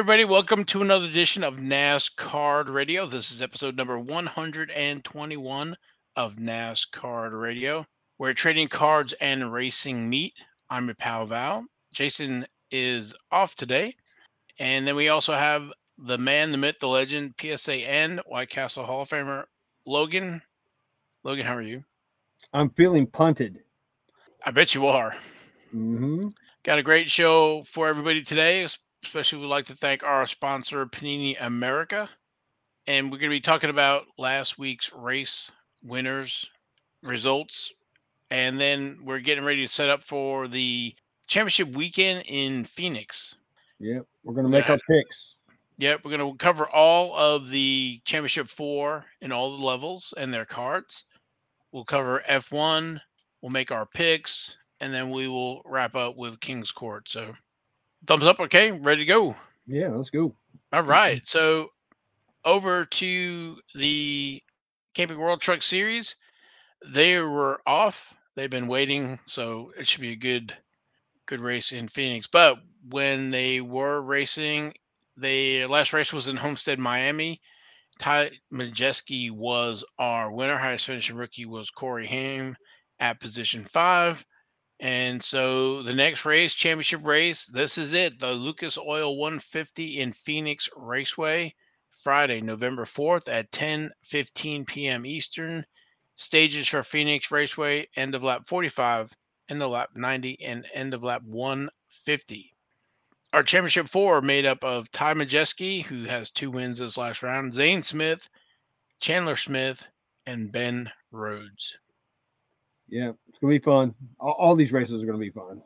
[0.00, 3.04] Everybody, welcome to another edition of NASCAR Radio.
[3.04, 5.76] This is episode number 121
[6.16, 7.86] of NASCAR Radio,
[8.16, 10.32] where trading cards and racing meet.
[10.70, 11.66] I'm your pal Val.
[11.92, 13.94] Jason is off today.
[14.58, 19.02] And then we also have the man, the myth, the legend, PSAN, White Castle Hall
[19.02, 19.44] of Famer,
[19.84, 20.40] Logan.
[21.24, 21.84] Logan, how are you?
[22.54, 23.58] I'm feeling punted.
[24.46, 25.14] I bet you are.
[25.74, 26.28] Mm-hmm.
[26.62, 28.66] Got a great show for everybody today.
[29.04, 32.08] Especially, we'd like to thank our sponsor, Panini America.
[32.86, 35.50] And we're going to be talking about last week's race
[35.82, 36.46] winners,
[37.02, 37.72] results.
[38.30, 40.94] And then we're getting ready to set up for the
[41.26, 43.36] championship weekend in Phoenix.
[43.80, 44.06] Yep.
[44.24, 45.36] We're going to make our picks.
[45.78, 46.04] Yep.
[46.04, 50.44] We're going to cover all of the championship four in all the levels and their
[50.44, 51.04] cards.
[51.72, 53.00] We'll cover F1.
[53.40, 54.56] We'll make our picks.
[54.80, 57.08] And then we will wrap up with King's Court.
[57.08, 57.32] So,
[58.06, 58.40] thumbs up.
[58.40, 58.72] Okay.
[58.72, 59.36] Ready to go.
[59.66, 59.88] Yeah.
[59.88, 60.34] Let's go.
[60.72, 61.26] All right.
[61.28, 61.70] So,
[62.44, 64.42] over to the
[64.94, 66.16] Camping World Truck Series.
[66.86, 68.14] They were off.
[68.36, 70.56] They've been waiting, so it should be a good
[71.26, 72.26] good race in Phoenix.
[72.26, 74.74] But when they were racing,
[75.16, 77.40] they last race was in Homestead, Miami.
[77.98, 80.56] Ty Majeski was our winner.
[80.56, 82.56] Highest finishing rookie was Corey Heim
[82.98, 84.24] at position five.
[84.80, 88.18] And so the next race, championship race, this is it.
[88.18, 91.54] The Lucas Oil 150 in Phoenix Raceway,
[92.02, 95.04] Friday, November 4th at 10 15 p.m.
[95.04, 95.66] Eastern.
[96.14, 99.12] Stages for Phoenix Raceway, end of lap 45,
[99.50, 102.56] end of lap 90, and end of lap 150.
[103.32, 107.52] Our championship four made up of Ty Majeski, who has two wins this last round,
[107.52, 108.28] Zane Smith,
[108.98, 109.88] Chandler Smith,
[110.26, 111.78] and Ben Rhodes.
[112.90, 113.94] Yeah, it's gonna be fun.
[114.18, 115.62] All, all these races are gonna be fun.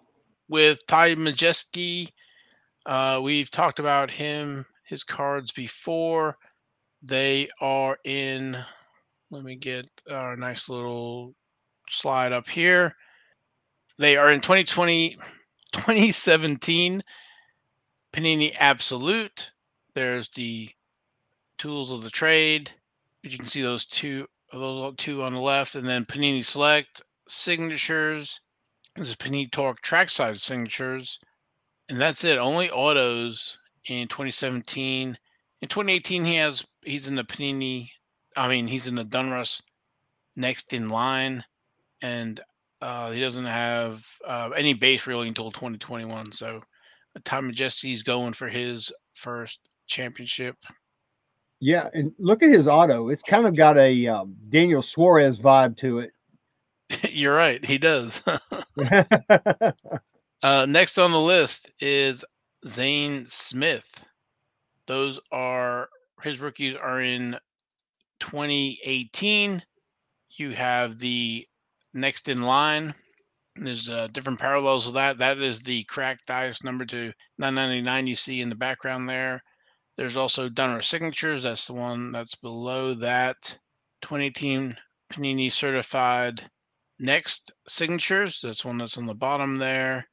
[0.49, 2.11] With Ty Majeski,
[2.85, 6.37] uh, we've talked about him, his cards before.
[7.03, 8.57] They are in.
[9.31, 11.35] Let me get our nice little
[11.89, 12.95] slide up here.
[13.99, 15.17] They are in 2020,
[15.73, 17.03] 2017
[18.13, 19.51] Panini Absolute.
[19.95, 20.71] There's the
[21.59, 22.71] tools of the trade.
[23.23, 27.03] which You can see those two, those two on the left, and then Panini Select
[27.29, 28.41] signatures.
[28.97, 31.19] Is Panini Torque trackside signatures,
[31.89, 32.39] and that's it.
[32.39, 33.59] Only autos
[33.89, 35.19] in 2017.
[35.63, 37.91] In 2018, he has he's in the Panini.
[38.37, 39.61] I mean, he's in the Donruss
[40.37, 41.45] next in line,
[42.03, 42.41] and
[42.81, 46.31] uh, he doesn't have uh, any base really until 2021.
[46.31, 46.61] So,
[47.25, 50.57] Ty Majeski's going for his first championship.
[51.61, 53.09] Yeah, and look at his auto.
[53.09, 56.13] It's kind of got a um, Daniel Suarez vibe to it.
[57.11, 57.65] You're right.
[57.65, 58.23] He does.
[60.43, 62.25] uh, next on the list is
[62.67, 64.05] Zane Smith.
[64.87, 65.89] Those are
[66.23, 67.37] his rookies are in
[68.21, 69.63] 2018.
[70.37, 71.47] You have the
[71.93, 72.95] next in line.
[73.57, 75.19] There's uh, different parallels of that.
[75.19, 79.41] That is the cracked dice number to 999 you see in the background there.
[79.97, 81.45] There's also Donruss Signatures.
[81.45, 83.59] That's the one that's below that.
[84.03, 84.77] 2018
[85.13, 86.51] Panini certified
[86.99, 88.41] next signatures.
[88.43, 90.07] That's one that's on the bottom there.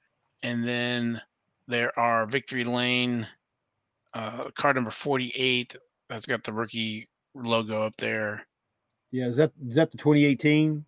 [0.44, 1.22] And then
[1.68, 3.28] there are Victory Lane
[4.14, 5.76] uh, card number 48.
[6.10, 8.46] That's got the rookie logo up there.
[9.12, 10.86] Yeah, is that is that the 2018?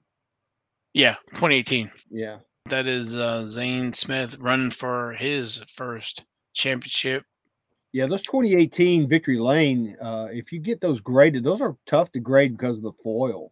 [0.93, 1.91] Yeah, 2018.
[2.09, 2.37] Yeah.
[2.67, 6.23] That is uh, Zane Smith running for his first
[6.53, 7.25] championship.
[7.91, 12.19] Yeah, those 2018 Victory Lane, uh, if you get those graded, those are tough to
[12.19, 13.51] grade because of the foil.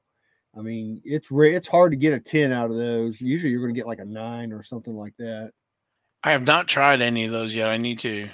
[0.57, 3.21] I mean, it's re- it's hard to get a 10 out of those.
[3.21, 5.51] Usually you're going to get like a 9 or something like that.
[6.23, 7.67] I have not tried any of those yet.
[7.67, 8.29] I need to.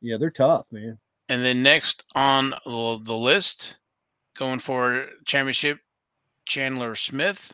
[0.00, 0.98] Yeah, they're tough, man.
[1.28, 3.76] And then next on the the list,
[4.36, 5.78] going for championship,
[6.46, 7.52] Chandler Smith,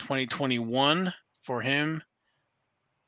[0.00, 1.12] 2021
[1.42, 2.02] for him.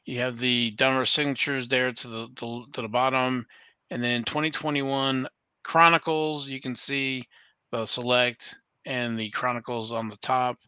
[0.04, 3.46] You have the Donruss signatures there to the, the to the bottom,
[3.90, 5.28] and then 2021
[5.64, 6.48] Chronicles.
[6.48, 7.26] You can see
[7.70, 10.58] the select and the Chronicles on the top,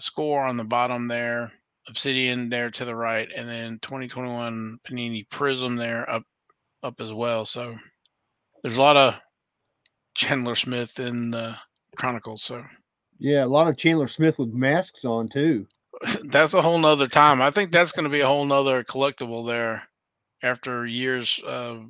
[0.00, 1.52] score on the bottom there,
[1.88, 6.24] Obsidian there to the right, and then 2021 Panini Prism there up
[6.82, 7.46] up as well.
[7.46, 7.74] So
[8.62, 9.14] there's a lot of
[10.14, 11.56] Chandler Smith in the
[11.96, 12.42] Chronicles.
[12.42, 12.64] So
[13.18, 15.66] Yeah, a lot of Chandler Smith with masks on too.
[16.24, 17.40] that's a whole nother time.
[17.40, 19.82] I think that's going to be a whole nother collectible there
[20.42, 21.86] after years of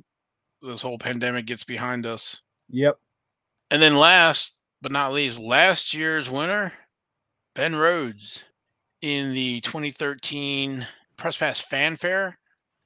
[0.61, 2.41] this whole pandemic gets behind us.
[2.69, 2.97] Yep.
[3.71, 6.73] And then last but not least, last year's winner,
[7.53, 8.43] Ben Rhodes
[9.01, 10.85] in the 2013
[11.17, 12.37] Press Pass Fanfare,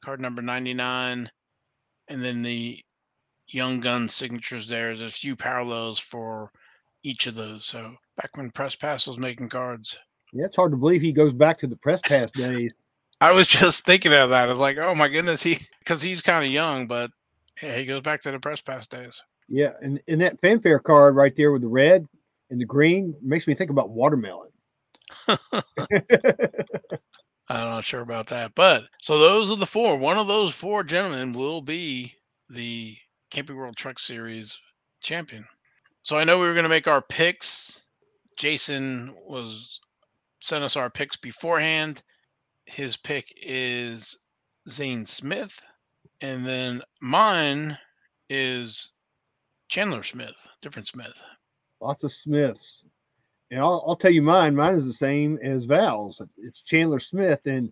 [0.04, 1.30] card number 99.
[2.08, 2.84] And then the
[3.48, 4.96] young gun signatures there.
[4.96, 6.52] There's a few parallels for
[7.04, 7.66] each of those.
[7.66, 9.98] So back when Press Pass was making cards.
[10.34, 12.82] Yeah, it's hard to believe he goes back to the Press Pass days.
[13.22, 14.48] I was just thinking of that.
[14.48, 17.12] I was like, oh my goodness, he because he's kind of young, but
[17.62, 19.22] yeah, he goes back to the Press Pass days.
[19.50, 22.08] Yeah, and, and that fanfare card right there with the red
[22.50, 24.50] and the green makes me think about watermelon.
[25.28, 25.42] I'm
[27.50, 28.54] not sure about that.
[28.56, 29.98] But so those are the four.
[29.98, 32.14] One of those four gentlemen will be
[32.50, 32.96] the
[33.32, 34.58] Camping World Truck Series
[35.02, 35.46] champion.
[36.04, 37.82] So I know we were going to make our picks.
[38.38, 39.80] Jason was
[40.42, 42.04] sent us our picks beforehand.
[42.66, 44.16] His pick is
[44.70, 45.60] Zane Smith.
[46.22, 47.78] And then mine
[48.30, 48.92] is
[49.70, 51.22] Chandler Smith, different Smith.
[51.80, 52.84] Lots of Smiths.
[53.52, 54.56] And I'll, I'll tell you mine.
[54.56, 56.22] Mine is the same as Val's.
[56.38, 57.72] It's Chandler Smith, and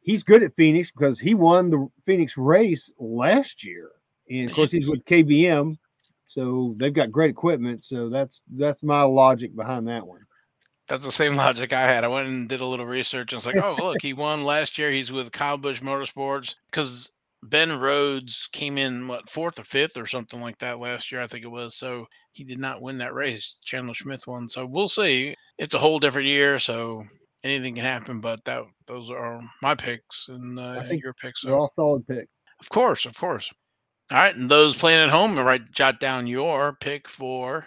[0.00, 3.90] he's good at Phoenix because he won the Phoenix race last year,
[4.30, 5.76] and of course he's with KBM,
[6.26, 7.84] so they've got great equipment.
[7.84, 10.26] So that's that's my logic behind that one.
[10.88, 12.04] That's the same logic I had.
[12.04, 14.78] I went and did a little research and it's like, oh look, he won last
[14.78, 14.90] year.
[14.90, 17.10] He's with Kyle Busch Motorsports because
[17.42, 21.26] Ben Rhodes came in what fourth or fifth or something like that last year, I
[21.26, 21.76] think it was.
[21.76, 23.58] So he did not win that race.
[23.64, 24.48] Chandler Smith won.
[24.48, 25.34] So we'll see.
[25.58, 27.04] It's a whole different year, so
[27.42, 28.20] anything can happen.
[28.20, 31.42] But that those are my picks and uh, I think your picks.
[31.42, 32.30] They're all solid picks.
[32.60, 33.50] Of course, of course.
[34.12, 37.66] All right, and those playing at home, write jot down your pick for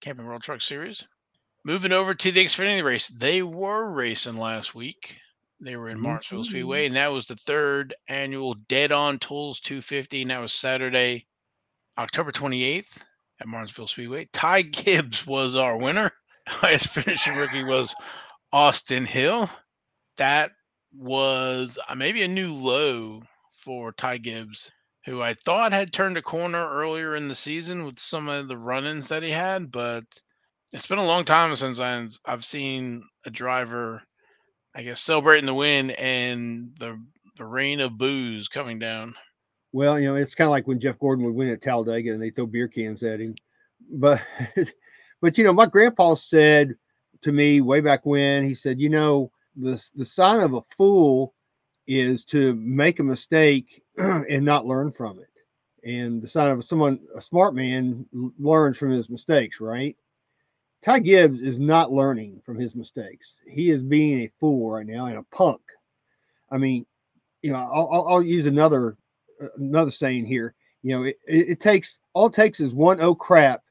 [0.00, 1.04] Camping World Truck Series.
[1.64, 5.18] Moving over to the Xfinity race, they were racing last week.
[5.60, 6.50] They were in Martinsville mm-hmm.
[6.50, 11.26] Speedway, and that was the third annual Dead On Tools 250, and that was Saturday,
[11.96, 12.98] October 28th
[13.40, 14.28] at Martinsville Speedway.
[14.32, 16.10] Ty Gibbs was our winner.
[16.48, 17.94] Highest finishing rookie was
[18.52, 19.48] Austin Hill.
[20.16, 20.50] That
[20.92, 23.22] was uh, maybe a new low
[23.52, 24.70] for Ty Gibbs,
[25.06, 28.58] who I thought had turned a corner earlier in the season with some of the
[28.58, 30.04] run ins that he had, but
[30.72, 34.02] it's been a long time since I've, I've seen a driver
[34.74, 37.00] I guess celebrating the win and the
[37.36, 39.14] the rain of booze coming down.
[39.72, 42.22] Well, you know, it's kind of like when Jeff Gordon would win at Talladega and
[42.22, 43.34] they throw beer cans at him.
[43.90, 44.20] But
[45.20, 46.74] but you know, my grandpa said
[47.22, 51.34] to me way back when, he said, you know, the the sign of a fool
[51.86, 55.28] is to make a mistake and not learn from it.
[55.88, 58.06] And the sign of someone a smart man
[58.38, 59.96] learns from his mistakes, right?
[60.84, 63.36] Ty Gibbs is not learning from his mistakes.
[63.48, 65.62] He is being a fool right now and a punk.
[66.50, 66.84] I mean,
[67.40, 68.98] you know, I'll, I'll use another
[69.42, 70.54] uh, another saying here.
[70.82, 73.62] You know, it, it, takes all it takes is one oh crap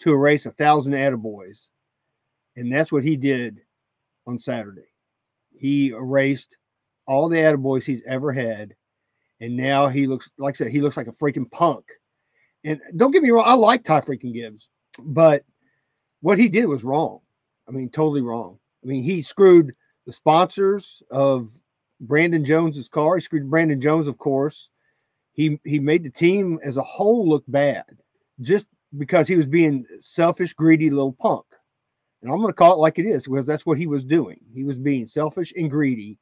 [0.00, 1.66] to erase a thousand attaboys,
[2.56, 3.60] and that's what he did
[4.26, 4.88] on Saturday.
[5.54, 6.56] He erased
[7.06, 8.74] all the attaboys he's ever had,
[9.38, 11.84] and now he looks like I said he looks like a freaking punk.
[12.64, 15.44] And don't get me wrong, I like Ty freaking Gibbs, but
[16.24, 17.20] what he did was wrong.
[17.68, 18.58] I mean, totally wrong.
[18.82, 19.72] I mean, he screwed
[20.06, 21.50] the sponsors of
[22.00, 23.16] Brandon Jones's car.
[23.16, 24.70] He screwed Brandon Jones, of course.
[25.34, 27.84] He he made the team as a whole look bad
[28.40, 28.66] just
[28.96, 31.44] because he was being selfish, greedy little punk.
[32.22, 34.40] And I'm going to call it like it is because that's what he was doing.
[34.54, 36.18] He was being selfish and greedy.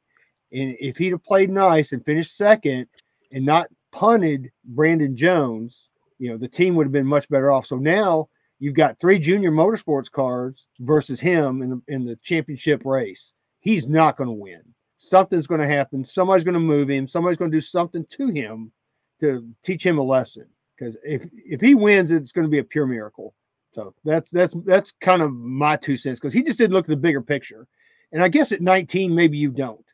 [0.51, 2.87] And if he'd have played nice and finished second
[3.31, 7.67] and not punted Brandon Jones, you know, the team would have been much better off.
[7.67, 8.27] So now
[8.63, 13.33] You've got three junior motorsports cars versus him in the in the championship race.
[13.59, 14.61] He's not going to win.
[14.95, 16.01] Something's going to happen.
[16.05, 17.05] Somebody's going to move him.
[17.05, 18.71] Somebody's going to do something to him
[19.19, 20.45] to teach him a lesson.
[20.77, 23.35] Because if if he wins, it's going to be a pure miracle.
[23.73, 26.21] So that's that's that's kind of my two cents.
[26.21, 27.67] Because he just didn't look at the bigger picture.
[28.13, 29.85] And I guess at 19, maybe you don't.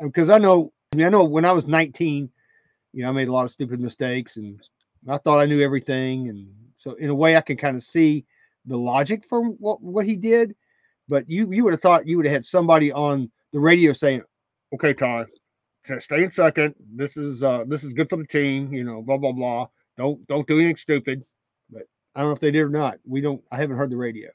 [0.00, 2.30] Um, because I know, I mean, I know when I was 19,
[2.94, 4.58] you know, I made a lot of stupid mistakes and
[5.06, 8.24] I thought I knew everything and so in a way, I can kind of see
[8.66, 10.54] the logic for what, what he did.
[11.08, 14.22] But you you would have thought you would have had somebody on the radio saying,
[14.74, 15.26] "Okay, Ty,
[15.98, 16.74] stay in second.
[16.94, 18.72] This is uh this is good for the team.
[18.74, 19.68] You know, blah blah blah.
[19.96, 21.24] Don't don't do anything stupid."
[21.70, 21.82] But
[22.14, 22.98] I don't know if they did or not.
[23.06, 23.40] We don't.
[23.52, 24.30] I haven't heard the radio.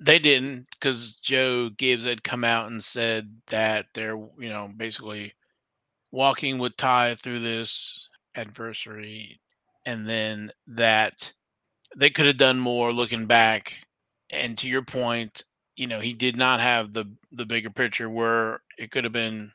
[0.00, 5.34] They didn't because Joe Gibbs had come out and said that they're you know basically
[6.12, 9.38] walking with Ty through this adversary,
[9.84, 11.30] and then that
[11.96, 13.86] they could have done more looking back.
[14.30, 15.42] And to your point,
[15.76, 19.52] you know, he did not have the the bigger picture where it could have been,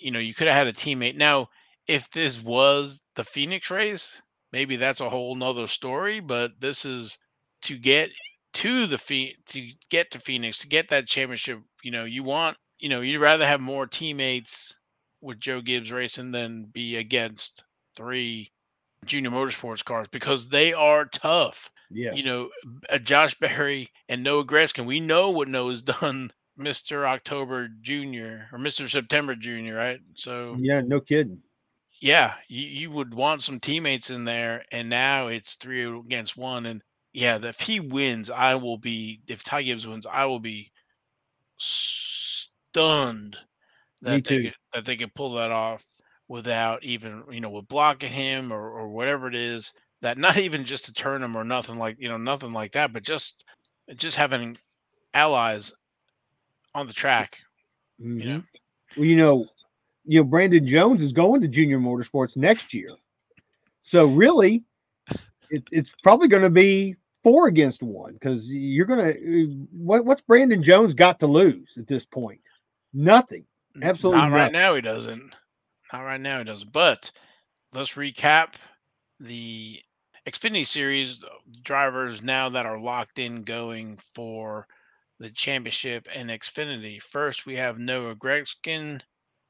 [0.00, 1.16] you know, you could have had a teammate.
[1.16, 1.48] Now,
[1.86, 4.22] if this was the Phoenix race,
[4.52, 6.20] maybe that's a whole nother story.
[6.20, 7.18] But this is
[7.62, 8.10] to get
[8.54, 11.60] to the feet to get to Phoenix to get that championship.
[11.82, 14.74] You know, you want, you know, you'd rather have more teammates
[15.20, 17.64] with Joe Gibbs racing than be against
[17.96, 18.52] three
[19.04, 21.70] junior motorsports cars because they are tough.
[21.94, 22.16] Yes.
[22.16, 22.50] You know,
[22.90, 24.86] uh, Josh Berry and Noah Gragson.
[24.86, 30.00] We know what Noah's done, Mister October Junior or Mister September Junior, right?
[30.14, 31.42] So Yeah, no kidding.
[32.00, 36.66] yeah, you, you would want some teammates in there, and now it's three against one.
[36.66, 36.82] And
[37.12, 39.20] yeah, if he wins, I will be.
[39.28, 40.72] If Ty Gibbs wins, I will be
[41.58, 43.36] stunned
[44.06, 45.84] Me that they could, that they could pull that off
[46.28, 49.72] without even you know with blocking him or or whatever it is.
[50.04, 52.92] That not even just to turn him or nothing like you know nothing like that,
[52.92, 53.44] but just
[53.96, 54.58] just having
[55.14, 55.72] allies
[56.74, 57.38] on the track.
[58.18, 58.46] You know, Mhm.
[58.96, 59.48] Well, you know,
[60.04, 62.88] you know, Brandon Jones is going to junior motorsports next year.
[63.82, 64.64] So really,
[65.50, 70.22] it, it's probably going to be four against one because you're going to what, what's
[70.22, 72.40] Brandon Jones got to lose at this point?
[72.92, 73.46] Nothing.
[73.82, 75.34] Absolutely Not right now he doesn't.
[75.92, 76.72] Not right now he doesn't.
[76.72, 77.12] But
[77.72, 78.54] let's recap
[79.20, 79.80] the
[80.26, 81.28] Xfinity Series uh,
[81.62, 84.66] drivers now that are locked in going for
[85.18, 87.00] the championship and Xfinity.
[87.00, 89.02] First, we have Noah Gragson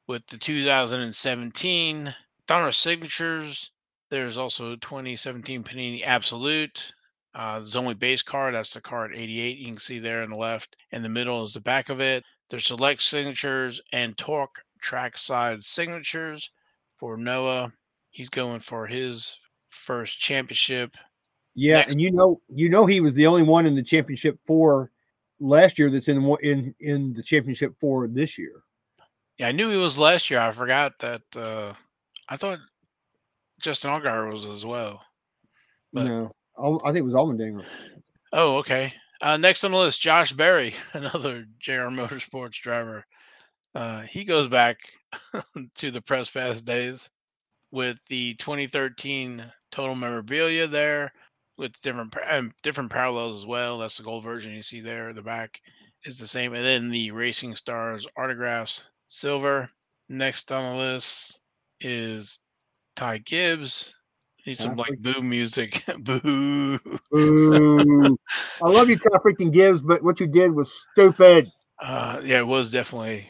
[0.07, 2.13] with the 2017
[2.47, 3.71] Donruss Signatures.
[4.09, 6.93] There's also 2017 Panini Absolute.
[7.33, 8.53] Uh, only base card.
[8.53, 9.57] That's the card 88.
[9.57, 10.75] You can see there on the left.
[10.91, 12.25] In the middle is the back of it.
[12.49, 16.49] There's select signatures and torque trackside signatures
[16.97, 17.71] for Noah.
[18.09, 19.37] He's going for his
[19.75, 20.97] first championship.
[21.53, 24.91] Yeah, and you know, you know, he was the only one in the championship four
[25.39, 28.63] last year that's in in in the championship four this year.
[29.37, 30.39] Yeah, I knew he was last year.
[30.39, 31.21] I forgot that.
[31.35, 31.73] Uh,
[32.27, 32.59] I thought
[33.61, 35.01] Justin Allgaier was as well.
[35.93, 37.65] But- no, I think it was Allmendinger.
[38.33, 38.93] Oh, okay.
[39.21, 43.05] Uh, next on the list, Josh Berry, another JR Motorsports driver.
[43.73, 44.77] Uh, he goes back
[45.75, 47.09] to the press pass days
[47.75, 51.11] with the 2013 total memorabilia there,
[51.57, 53.77] with different um, different parallels as well.
[53.77, 55.11] That's the gold version you see there.
[55.11, 55.59] The back
[56.05, 59.69] is the same, and then the Racing Stars autographs, silver.
[60.07, 61.41] Next on the list
[61.81, 62.39] is
[62.95, 63.93] Ty Gibbs.
[64.47, 65.83] Need some like boo music.
[65.99, 66.79] boo.
[67.11, 68.17] boo.
[68.63, 71.51] I love you, Ty freaking Gibbs, but what you did was stupid.
[71.81, 73.29] Uh, yeah, it was definitely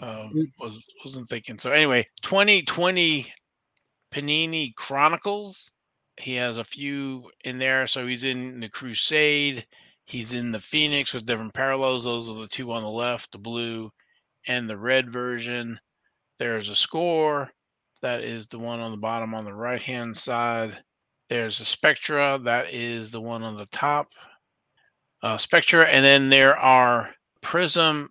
[0.00, 0.46] um, Mm.
[0.58, 1.58] was wasn't thinking.
[1.58, 3.32] So anyway, 2020
[4.16, 5.70] Panini Chronicles.
[6.18, 7.86] He has a few in there.
[7.86, 9.66] So he's in the Crusade.
[10.06, 12.04] He's in the Phoenix with different parallels.
[12.04, 13.90] Those are the two on the left, the blue
[14.46, 15.78] and the red version.
[16.38, 17.50] There's a score.
[18.00, 20.78] That is the one on the bottom on the right hand side.
[21.28, 22.38] There's a Spectra.
[22.42, 24.08] That is the one on the top.
[25.22, 25.86] Uh, Spectra.
[25.86, 27.10] And then there are
[27.42, 28.10] Prism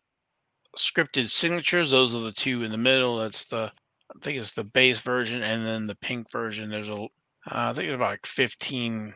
[0.78, 1.90] scripted signatures.
[1.92, 3.18] Those are the two in the middle.
[3.18, 3.72] That's the
[4.16, 6.70] I think it's the base version, and then the pink version.
[6.70, 7.08] There's a uh,
[7.46, 9.14] I think there's about like 15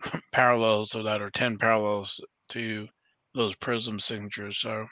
[0.32, 2.20] parallels to that, or 10 parallels
[2.50, 2.88] to
[3.34, 4.58] those Prism signatures.
[4.58, 4.86] So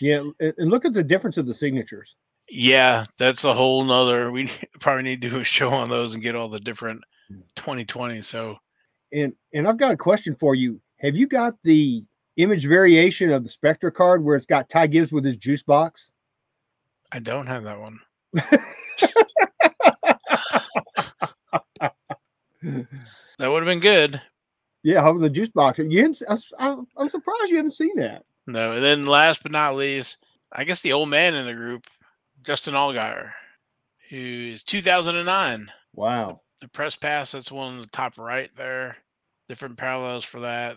[0.00, 2.16] Yeah, and and look at the difference of the signatures.
[2.48, 4.30] yeah, that's a whole nother.
[4.30, 4.50] We
[4.80, 7.02] probably need to do a show on those and get all the different
[7.56, 8.22] 2020.
[8.22, 8.58] So
[9.12, 10.80] And and I've got a question for you.
[10.98, 12.04] Have you got the
[12.36, 16.12] image variation of the Spectra card where it's got Ty Gibbs with his juice box?
[17.12, 17.98] I don't have that one.
[23.38, 24.20] That would have been good.
[24.82, 25.78] Yeah, having the juice box.
[25.78, 28.24] You hadn't, I, I'm I'm surprised you haven't seen that.
[28.46, 30.18] No, and then last but not least,
[30.52, 31.86] I guess the old man in the group,
[32.44, 33.32] Justin Allgaier,
[34.10, 35.70] who is 2009.
[35.94, 36.40] Wow.
[36.60, 38.96] The press pass, that's one on the top right there.
[39.48, 40.76] Different parallels for that.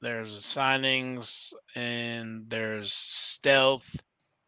[0.00, 3.96] There's signings and there's stealth.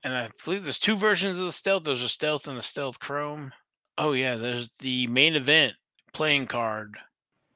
[0.05, 1.85] And I believe there's two versions of the stealth.
[1.85, 3.53] There's a stealth and a stealth chrome.
[3.97, 5.75] Oh yeah, there's the main event
[6.13, 6.97] playing card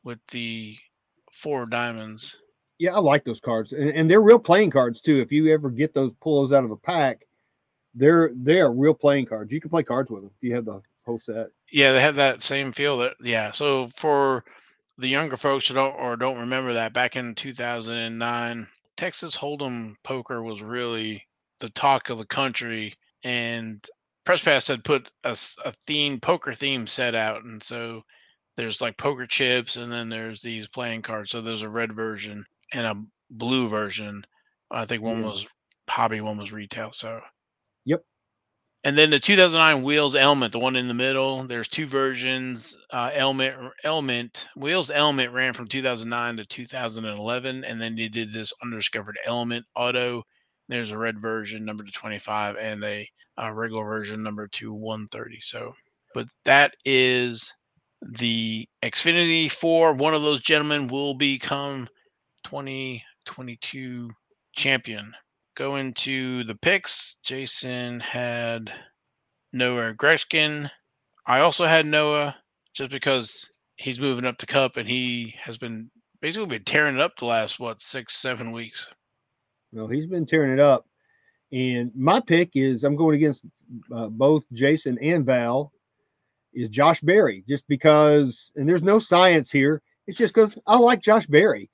[0.03, 0.77] with the
[1.31, 2.37] four diamonds.
[2.79, 5.21] Yeah, I like those cards, and, and they're real playing cards too.
[5.21, 7.27] If you ever get those, pull those out of a pack,
[7.95, 9.53] they're they are real playing cards.
[9.53, 11.49] You can play cards with them if you have the whole set.
[11.71, 12.99] Yeah, they have that same feel.
[12.99, 13.53] That yeah.
[13.53, 14.45] So for
[14.99, 20.43] the younger folks who don't or don't remember that, back in 2009, Texas Hold'em poker
[20.43, 21.25] was really
[21.63, 23.87] the talk of the country, and
[24.27, 25.37] Press Pass had put a
[25.87, 28.03] theme poker theme set out, and so
[28.57, 31.31] there's like poker chips, and then there's these playing cards.
[31.33, 34.25] So there's a red version and a blue version.
[34.73, 35.25] I think one Yeah.
[35.25, 35.47] was
[35.91, 36.93] hobby, one was retail.
[36.93, 37.21] So
[37.85, 38.05] Yep.
[38.85, 41.45] and then the 2009 Wheels Element, the one in the middle.
[41.45, 42.77] There's two versions.
[42.91, 48.53] Uh, Element, Element Wheels Element ran from 2009 to 2011, and then they did this
[48.63, 50.25] undiscovered Element Auto.
[50.69, 53.09] There's a red version, number to 25, and a,
[53.41, 55.41] uh regular version, number to 130.
[55.41, 55.73] So,
[56.15, 57.53] but that is
[58.03, 61.89] the Xfinity for one of those gentlemen will become
[62.45, 64.11] 2022
[64.55, 65.13] champion.
[65.57, 68.73] Going to the picks, Jason had
[69.53, 70.71] Noah Gragson.
[71.27, 72.37] I also had Noah
[72.75, 75.91] just because he's moving up to Cup and he has been
[76.21, 78.87] basically been tearing it up the last what six seven weeks.
[79.73, 80.87] Well, he's been tearing it up,
[81.53, 83.45] and my pick is I'm going against
[83.95, 85.73] uh, both Jason and Val.
[86.53, 88.53] Is Josh Berry just because?
[88.57, 89.81] And there's no science here.
[90.07, 91.71] It's just because I like Josh Berry,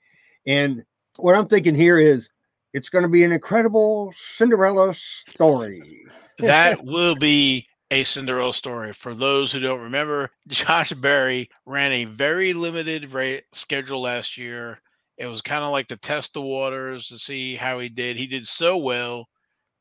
[0.47, 0.85] and
[1.17, 2.28] what I'm thinking here is
[2.73, 6.07] it's going to be an incredible Cinderella story.
[6.38, 8.93] that will be a Cinderella story.
[8.93, 14.81] For those who don't remember, Josh Berry ran a very limited rate schedule last year.
[15.19, 18.17] It was kind of like to test the waters to see how he did.
[18.17, 19.29] He did so well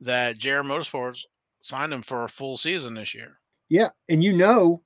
[0.01, 1.22] that JR Motorsports
[1.60, 3.39] signed him for a full season this year.
[3.70, 4.82] Yeah, and you know,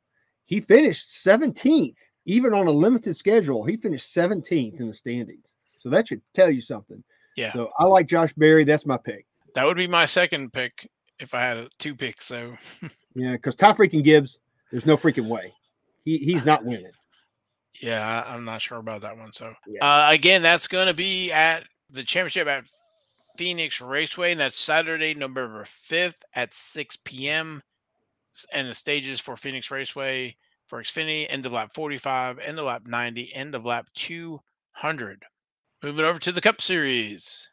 [0.45, 3.63] he finished 17th even on a limited schedule.
[3.63, 5.55] He finished 17th in the standings.
[5.79, 7.03] So that should tell you something.
[7.35, 7.53] Yeah.
[7.53, 8.63] So I like Josh Berry.
[8.63, 9.25] That's my pick.
[9.55, 10.89] That would be my second pick
[11.19, 12.25] if I had two picks.
[12.25, 12.55] So
[13.15, 14.39] yeah, because Ty freaking Gibbs,
[14.71, 15.53] there's no freaking way.
[16.03, 16.91] He he's not winning.
[17.79, 19.31] Yeah, I'm not sure about that one.
[19.31, 20.07] So yeah.
[20.07, 22.65] uh, again, that's going to be at the championship at
[23.37, 27.61] Phoenix Raceway, and that's Saturday, November 5th at 6 p.m.
[28.53, 30.35] And the stages for Phoenix Raceway
[30.67, 35.23] for Xfinity, end of lap 45, end of lap 90, end of lap 200.
[35.83, 37.47] Moving over to the Cup Series.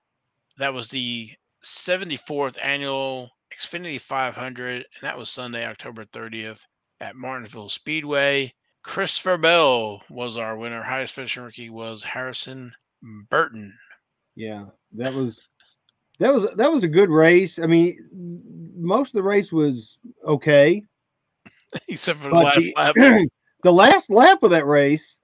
[0.59, 1.31] That was the
[1.65, 6.61] 74th annual Xfinity 500, and that was Sunday, October 30th
[7.01, 8.53] at Martinsville Speedway.
[8.83, 10.83] Christopher Bell was our winner.
[10.83, 12.73] Highest finishing rookie was Harrison
[13.31, 13.77] Burton.
[14.35, 15.43] Yeah, that was
[16.19, 17.59] that was that was a good race.
[17.59, 17.99] I mean,
[18.77, 20.85] most of the race was okay,
[21.89, 22.95] except for the last the, lap.
[23.63, 25.19] the last lap of that race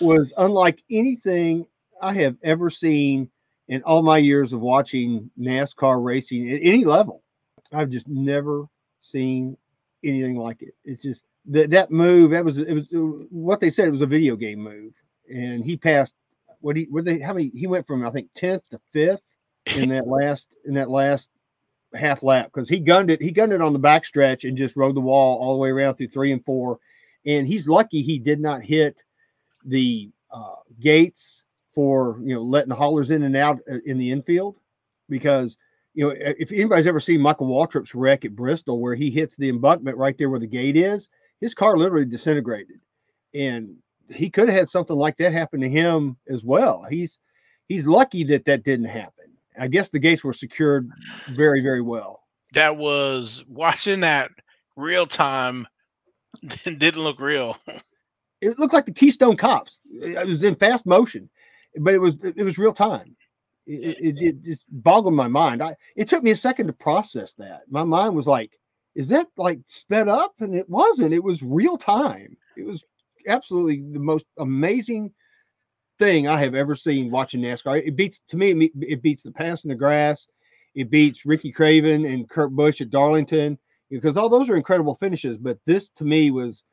[0.00, 1.66] was unlike anything
[2.00, 3.30] I have ever seen
[3.68, 7.22] in all my years of watching NASCAR racing at any level.
[7.72, 8.66] I've just never
[9.00, 9.56] seen
[10.02, 10.74] anything like it.
[10.84, 12.30] It's just that that move.
[12.30, 12.88] That was it was
[13.30, 13.88] what they said.
[13.88, 14.92] It was a video game move,
[15.28, 16.14] and he passed.
[16.60, 19.20] What he what they how many he went from I think tenth to fifth
[19.76, 21.28] in that last in that last
[21.94, 23.20] half lap because he gunned it.
[23.20, 25.70] He gunned it on the back stretch and just rode the wall all the way
[25.70, 26.78] around through three and four.
[27.26, 29.02] And he's lucky he did not hit
[29.64, 34.10] the uh, gates for you know letting the haulers in and out uh, in the
[34.10, 34.56] infield
[35.08, 35.56] because
[35.94, 39.48] you know if anybody's ever seen Michael Waltrip's wreck at Bristol where he hits the
[39.48, 41.08] embankment right there where the gate is,
[41.44, 42.80] his car literally disintegrated,
[43.34, 43.76] and
[44.08, 46.86] he could have had something like that happen to him as well.
[46.88, 47.20] He's
[47.68, 49.26] he's lucky that that didn't happen.
[49.58, 50.90] I guess the gates were secured
[51.28, 52.22] very very well.
[52.54, 54.30] That was watching that
[54.76, 55.66] real time
[56.64, 57.56] didn't look real.
[58.40, 59.80] it looked like the Keystone Cops.
[59.90, 61.28] It was in fast motion
[61.76, 63.16] but it was it was real time.
[63.66, 65.62] It, it, it just boggled my mind.
[65.62, 67.62] I it took me a second to process that.
[67.68, 68.52] My mind was like,
[68.94, 71.14] "Is that like sped up?" And it wasn't.
[71.14, 72.36] It was real time.
[72.56, 72.84] It was
[73.26, 75.12] absolutely the most amazing
[75.98, 77.86] thing I have ever seen watching NASCAR.
[77.86, 78.70] It beats to me.
[78.80, 80.26] It beats the pass in the grass.
[80.74, 83.58] It beats Ricky Craven and Kurt Busch at Darlington
[83.90, 85.38] because all those are incredible finishes.
[85.38, 86.64] But this to me was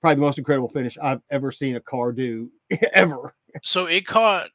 [0.00, 2.50] probably the most incredible finish I've ever seen a car do
[2.92, 3.34] ever.
[3.62, 4.50] So it caught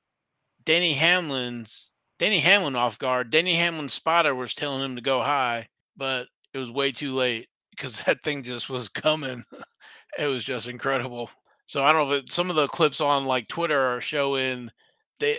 [0.65, 3.31] Danny Hamlin's Danny Hamlin off guard.
[3.31, 7.47] Danny Hamlin's spotter was telling him to go high, but it was way too late
[7.71, 9.43] because that thing just was coming.
[10.17, 11.29] it was just incredible.
[11.65, 14.69] So I don't know if some of the clips on like Twitter are showing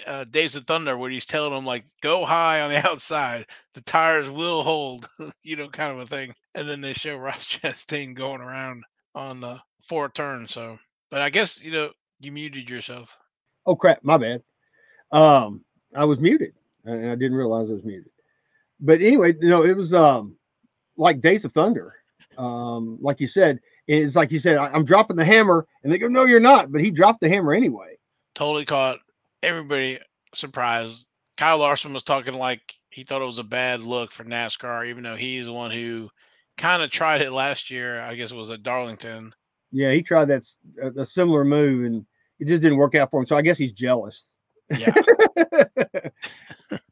[0.07, 3.83] uh, Days of Thunder where he's telling them like go high on the outside, the
[3.83, 5.09] tires will hold,
[5.43, 6.35] you know, kind of a thing.
[6.55, 10.53] And then they show Ross Chastain going around on the four turns.
[10.53, 10.79] So,
[11.11, 13.17] but I guess you know you muted yourself.
[13.67, 14.43] Oh crap, my bad.
[15.13, 18.11] Um, I was muted and I didn't realize I was muted.
[18.81, 20.37] But anyway, you know, it was um
[20.97, 21.95] like Days of Thunder.
[22.37, 26.09] Um, like you said, it's like you said, I'm dropping the hammer, and they go,
[26.09, 27.99] No, you're not, but he dropped the hammer anyway.
[28.35, 28.99] Totally caught
[29.43, 30.01] everybody
[30.35, 31.09] surprised.
[31.37, 35.03] Kyle Larson was talking like he thought it was a bad look for NASCAR, even
[35.03, 36.09] though he's the one who
[36.57, 38.01] kind of tried it last year.
[38.01, 39.35] I guess it was at Darlington.
[39.73, 40.45] Yeah, he tried that
[40.81, 42.07] a, a similar move, and
[42.39, 43.27] it just didn't work out for him.
[43.27, 44.27] So I guess he's jealous.
[44.71, 44.93] Yeah.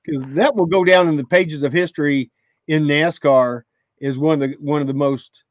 [0.04, 2.30] Because that will go down in the pages of history
[2.68, 3.62] in NASCAR
[4.02, 5.44] is one of the one of the most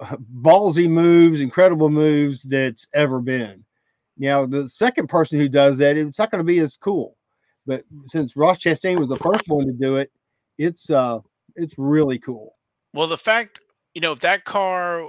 [0.00, 3.64] uh, ballsy moves, incredible moves that's ever been.
[4.18, 7.16] Now, the second person who does that, it's not going to be as cool.
[7.66, 10.12] But since Ross Chastain was the first one to do it,
[10.58, 11.18] it's uh
[11.56, 12.54] it's really cool.
[12.94, 13.60] Well, the fact,
[13.94, 15.08] you know, if that car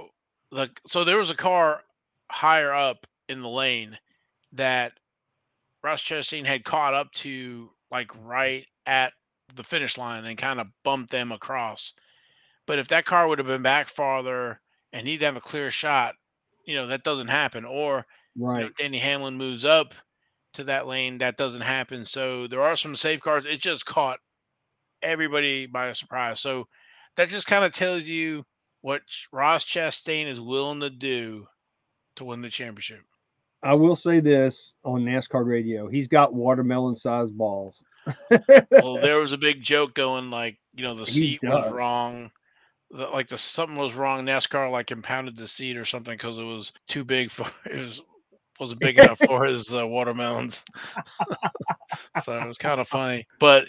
[0.50, 1.82] like so there was a car
[2.30, 3.98] higher up in the lane
[4.52, 4.92] that
[5.84, 9.12] Ross Chastain had caught up to like right at
[9.54, 11.92] the finish line and kind of bumped them across.
[12.70, 14.60] But if that car would have been back farther
[14.92, 16.14] and he'd have a clear shot,
[16.64, 17.64] you know, that doesn't happen.
[17.64, 18.06] Or
[18.36, 18.60] Right.
[18.60, 19.92] you know, Danny Hamlin moves up
[20.52, 22.04] to that lane, that doesn't happen.
[22.04, 23.44] So there are some safeguards.
[23.44, 24.20] It just caught
[25.02, 26.38] everybody by surprise.
[26.38, 26.68] So
[27.16, 28.44] that just kind of tells you
[28.82, 29.02] what
[29.32, 31.48] Ross Chastain is willing to do
[32.14, 33.00] to win the championship.
[33.64, 37.82] I will say this on NASCAR radio: he's got watermelon-sized balls.
[38.70, 42.30] Well, there was a big joke going like, you know, the He seat was wrong.
[42.90, 44.24] The, like the something was wrong.
[44.24, 48.02] NASCAR like impounded the seat or something because it was too big for it was
[48.60, 50.64] wasn't big enough for his uh, watermelons.
[52.16, 53.26] so it was kind of funny.
[53.38, 53.66] But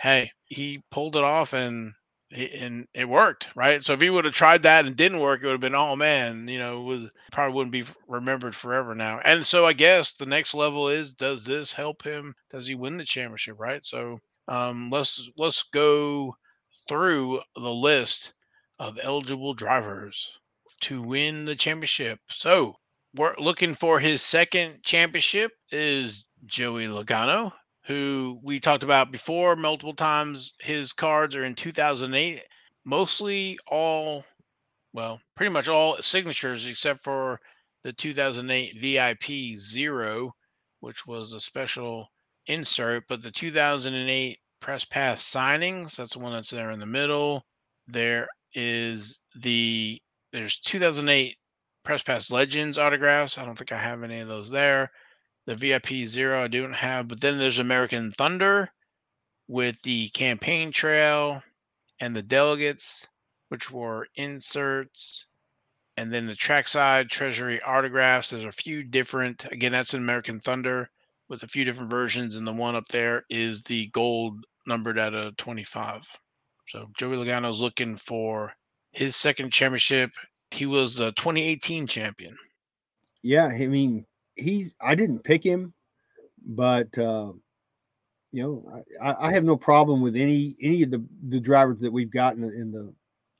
[0.00, 1.94] hey, he pulled it off and
[2.32, 3.84] and it worked, right?
[3.84, 5.96] So if he would have tried that and didn't work, it would have been oh
[5.96, 9.20] man, you know, it was probably wouldn't be remembered forever now.
[9.24, 12.34] And so I guess the next level is does this help him?
[12.50, 13.84] Does he win the championship, right?
[13.84, 16.36] So um let's let's go
[16.88, 18.34] through the list
[18.78, 20.38] of eligible drivers
[20.82, 22.20] to win the championship.
[22.28, 22.74] So
[23.14, 27.52] we're looking for his second championship is Joey Logano,
[27.86, 30.52] who we talked about before multiple times.
[30.60, 32.42] His cards are in 2008,
[32.84, 34.24] mostly all,
[34.92, 37.40] well, pretty much all signatures except for
[37.84, 40.32] the 2008 VIP Zero,
[40.80, 42.08] which was a special
[42.46, 43.04] insert.
[43.08, 47.44] But the 2008 press pass signings, that's the one that's there in the middle.
[47.86, 50.00] There is the
[50.32, 51.36] there's 2008
[51.84, 53.38] press pass legends autographs.
[53.38, 54.90] I don't think I have any of those there.
[55.46, 58.68] The VIP zero I don't have, but then there's American Thunder
[59.46, 61.40] with the campaign trail
[62.00, 63.06] and the delegates,
[63.50, 65.26] which were inserts,
[65.96, 68.30] and then the trackside treasury autographs.
[68.30, 69.44] There's a few different.
[69.52, 70.90] Again, that's an American Thunder
[71.28, 75.14] with a few different versions, and the one up there is the gold numbered at
[75.14, 76.02] a 25.
[76.68, 78.52] So Joey Logano's looking for
[78.92, 80.10] his second championship.
[80.50, 82.36] He was the 2018 champion.
[83.22, 84.74] Yeah, I mean, he's.
[84.80, 85.74] I didn't pick him,
[86.46, 87.32] but uh,
[88.32, 91.92] you know, I, I- have no problem with any any of the the drivers that
[91.92, 92.92] we've gotten in the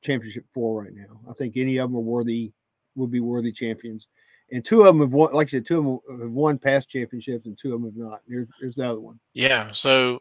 [0.03, 1.21] championship four right now.
[1.31, 2.53] I think any of them are worthy
[2.97, 4.09] would be worthy champions,
[4.51, 5.33] and two of them have won.
[5.33, 7.97] Like I said, two of them have won past championships, and two of them have
[8.11, 8.21] not.
[8.27, 9.21] There's there's the other one.
[9.35, 9.71] Yeah.
[9.71, 10.21] So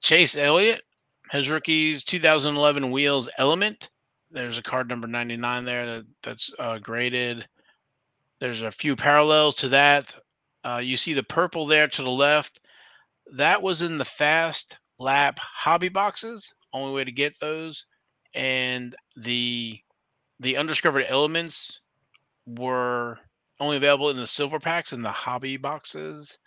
[0.00, 0.82] Chase Elliott,
[1.30, 3.88] his rookies 2011 Wheels Element.
[4.30, 7.46] There's a card number 99 there that, that's uh, graded.
[8.40, 10.14] There's a few parallels to that.
[10.64, 12.60] Uh, you see the purple there to the left.
[13.32, 16.52] That was in the fast lap hobby boxes.
[16.72, 17.86] Only way to get those.
[18.34, 19.78] And the
[20.38, 21.80] the undiscovered elements
[22.46, 23.18] were
[23.60, 26.38] only available in the silver packs and the hobby boxes.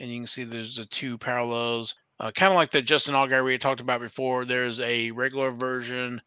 [0.00, 3.44] And you can see there's the two parallels, uh, kind of like the Justin Allgaier
[3.44, 4.44] we had talked about before.
[4.44, 6.20] There's a regular version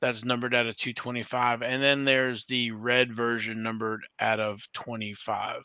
[0.00, 5.62] that's numbered out of 225, and then there's the red version numbered out of 25.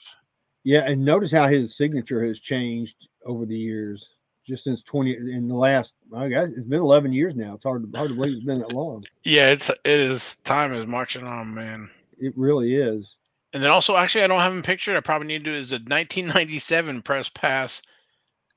[0.63, 4.07] Yeah, and notice how his signature has changed over the years.
[4.47, 7.53] Just since twenty in the last, I guess it's been eleven years now.
[7.53, 9.03] It's hard to hard to believe it's been that long.
[9.23, 11.89] Yeah, it's it is time is marching on, man.
[12.17, 13.15] It really is.
[13.53, 14.97] And then also, actually, I don't have him pictured.
[14.97, 17.83] I probably need to do is the 1997 press pass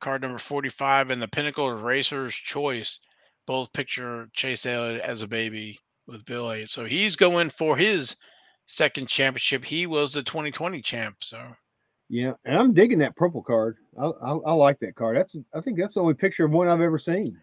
[0.03, 2.99] card number 45 and the Pinnacle Racer's Choice.
[3.47, 6.71] Both picture Chase Elliott as a baby with Bill Elliott.
[6.71, 8.17] So he's going for his
[8.67, 9.65] second championship.
[9.65, 11.17] He was the 2020 champ.
[11.21, 11.41] So
[12.09, 13.77] Yeah, and I'm digging that purple card.
[13.99, 15.17] I, I, I like that card.
[15.17, 17.37] That's I think that's the only picture of one I've ever seen.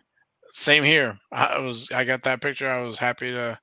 [0.54, 1.18] same here.
[1.32, 2.70] I was I got that picture.
[2.70, 3.60] I was happy to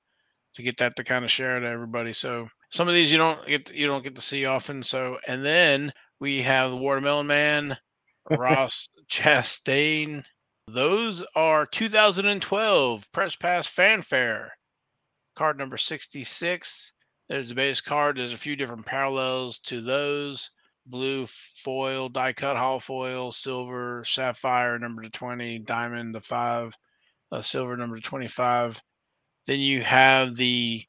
[0.54, 2.12] to get that to kind of share to everybody.
[2.12, 4.82] So some of these you don't get to, you don't get to see often.
[4.82, 7.76] So and then we have the Watermelon Man,
[8.30, 10.24] Ross Chastain.
[10.68, 14.52] Those are 2012 Press Pass Fanfare
[15.36, 16.92] card number 66.
[17.28, 18.16] There's the base card.
[18.16, 20.50] There's a few different parallels to those
[20.86, 21.26] blue
[21.62, 26.74] foil, die cut hollow foil, silver, sapphire, number to 20, diamond to 5,
[27.32, 28.80] uh, silver, number to 25.
[29.46, 30.84] Then you have the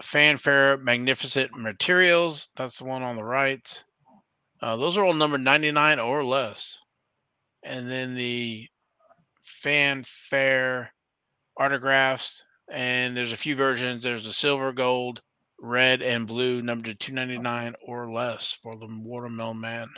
[0.00, 2.50] fanfare magnificent materials.
[2.56, 3.84] That's the one on the right.
[4.62, 6.78] Uh, those are all numbered 99 or less.
[7.64, 8.68] And then the
[9.42, 10.92] fanfare
[11.58, 12.44] autographs.
[12.70, 14.02] And there's a few versions.
[14.02, 15.20] There's the silver, gold,
[15.58, 19.88] red, and blue, numbered to 299 or less for the Watermelon Man.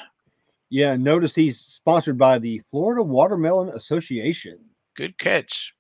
[0.71, 4.59] Yeah, notice he's sponsored by the Florida Watermelon Association.
[4.97, 5.75] Good catch.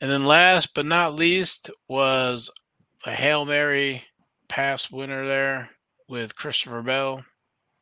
[0.00, 2.50] And then last but not least was
[3.04, 4.04] the Hail Mary
[4.48, 5.70] pass winner there.
[6.08, 7.22] with Christopher Bell.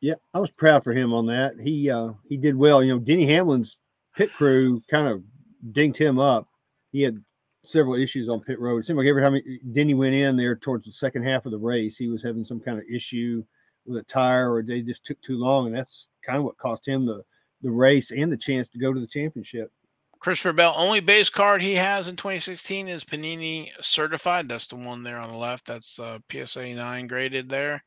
[0.01, 1.59] Yeah, I was proud for him on that.
[1.59, 2.83] He uh he did well.
[2.83, 3.77] You know, Denny Hamlin's
[4.15, 5.23] pit crew kind of
[5.71, 6.47] dinged him up.
[6.91, 7.23] He had
[7.65, 8.79] several issues on pit road.
[8.79, 9.39] It seemed like every time
[9.73, 12.59] Denny went in there towards the second half of the race, he was having some
[12.59, 13.43] kind of issue
[13.85, 15.67] with a tire or they just took too long.
[15.67, 17.23] And that's kind of what cost him the,
[17.61, 19.71] the race and the chance to go to the championship.
[20.19, 24.49] Christopher Bell, only base card he has in 2016 is Panini certified.
[24.49, 25.65] That's the one there on the left.
[25.65, 27.83] That's uh, PSA 9 graded there.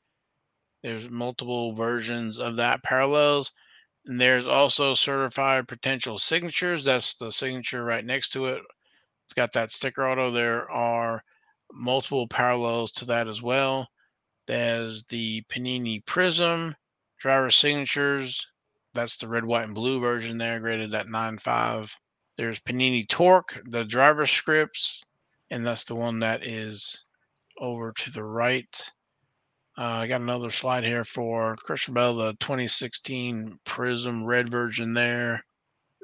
[0.83, 3.53] There's multiple versions of that parallels.
[4.07, 6.85] And there's also certified potential signatures.
[6.85, 8.63] That's the signature right next to it.
[9.27, 10.31] It's got that sticker auto.
[10.31, 11.23] There are
[11.73, 13.89] multiple parallels to that as well.
[14.47, 16.75] There's the Panini Prism
[17.19, 18.47] driver signatures.
[18.95, 21.91] That's the red, white, and blue version there, graded at 9.5.
[22.37, 25.05] There's Panini Torque, the driver scripts,
[25.51, 27.05] and that's the one that is
[27.59, 28.91] over to the right.
[29.79, 35.45] Uh, I got another slide here for Christian Bell, the 2016 Prism red version there.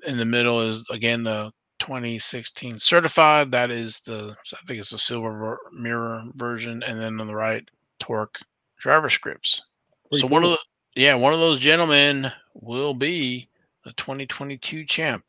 [0.07, 1.51] In the middle is again the
[1.81, 3.51] 2016 certified.
[3.51, 7.69] That is the I think it's the silver mirror version, and then on the right,
[7.99, 8.41] Torque
[8.79, 9.63] driver scripts.
[10.09, 10.35] Pretty so cool.
[10.35, 10.59] one of the
[10.95, 13.49] yeah one of those gentlemen will be
[13.85, 15.25] the 2022 champ.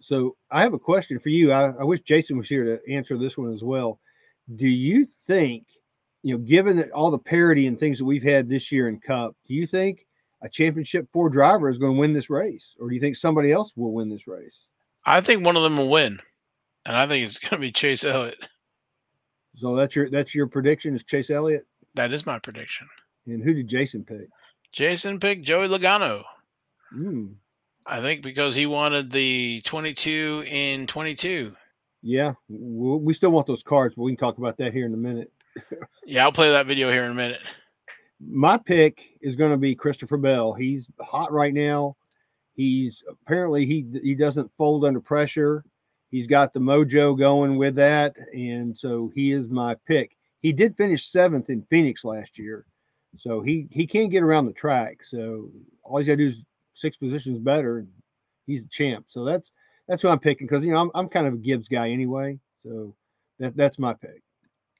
[0.00, 1.52] So I have a question for you.
[1.52, 3.98] I, I wish Jason was here to answer this one as well.
[4.56, 5.66] Do you think
[6.22, 9.00] you know, given that all the parity and things that we've had this year in
[9.00, 10.06] Cup, do you think
[10.42, 13.52] a championship four driver is going to win this race, or do you think somebody
[13.52, 14.66] else will win this race?
[15.04, 16.18] I think one of them will win,
[16.84, 18.48] and I think it's going to be Chase Elliott.
[19.56, 21.66] So that's your that's your prediction is Chase Elliott.
[21.94, 22.86] That is my prediction.
[23.26, 24.28] And who did Jason pick?
[24.72, 26.22] Jason picked Joey Logano.
[26.94, 27.34] Mm.
[27.86, 31.54] I think because he wanted the 22 in 22.
[32.02, 34.98] Yeah, we still want those cards, but we can talk about that here in a
[34.98, 35.32] minute
[36.06, 37.40] yeah, I'll play that video here in a minute.
[38.20, 40.52] My pick is going to be Christopher Bell.
[40.52, 41.96] He's hot right now.
[42.54, 45.64] He's apparently he he doesn't fold under pressure.
[46.10, 50.16] He's got the mojo going with that, and so he is my pick.
[50.40, 52.66] He did finish seventh in Phoenix last year,
[53.16, 55.04] so he he can get around the track.
[55.04, 55.50] So
[55.84, 56.44] all he's got to do is
[56.74, 57.86] six positions better.
[58.46, 59.04] He's a champ.
[59.08, 59.52] So that's
[59.86, 62.40] that's who I'm picking because you know I'm I'm kind of a Gibbs guy anyway.
[62.64, 62.94] So
[63.38, 64.22] that that's my pick.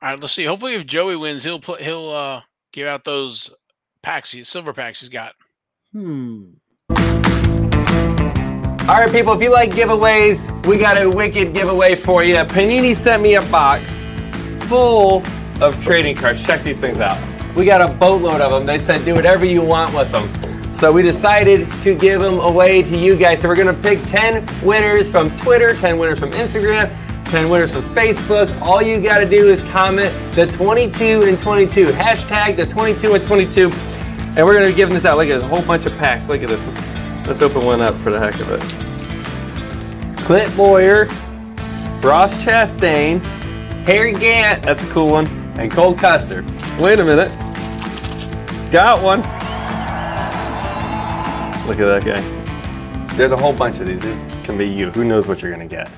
[0.01, 0.45] All right, let's see.
[0.45, 3.51] Hopefully, if Joey wins, he'll put he'll uh give out those
[4.03, 5.35] packs, silver packs he's got.
[5.93, 6.45] Hmm.
[8.89, 12.37] All right, people, if you like giveaways, we got a wicked giveaway for you.
[12.37, 14.07] Panini sent me a box
[14.69, 15.23] full
[15.61, 16.43] of trading cards.
[16.43, 17.19] Check these things out.
[17.55, 18.65] We got a boatload of them.
[18.65, 20.73] They said do whatever you want with them.
[20.73, 23.41] So we decided to give them away to you guys.
[23.41, 26.91] So we're going to pick 10 winners from Twitter, 10 winners from Instagram,
[27.29, 28.59] 10 winners from Facebook.
[28.63, 31.89] All you got to do is comment the 22 and 22.
[31.89, 33.71] Hashtag the 22 and 22.
[33.71, 35.19] And we're going to be giving this out.
[35.19, 36.29] Look at a whole bunch of packs.
[36.29, 36.65] Look at this.
[36.67, 38.61] Let's, let's open one up for the heck of it.
[40.25, 41.05] Clint Bowyer,
[42.03, 43.21] Ross Chastain,
[43.85, 44.63] Harry Gant.
[44.63, 45.27] That's a cool one.
[45.59, 46.43] And Cole Custer.
[46.81, 47.31] Wait a minute.
[48.73, 49.21] Got one.
[51.69, 53.15] Look at that guy.
[53.17, 54.01] There's a whole bunch of these.
[54.01, 54.91] This can be you.
[54.93, 55.91] Who knows what you're going to get.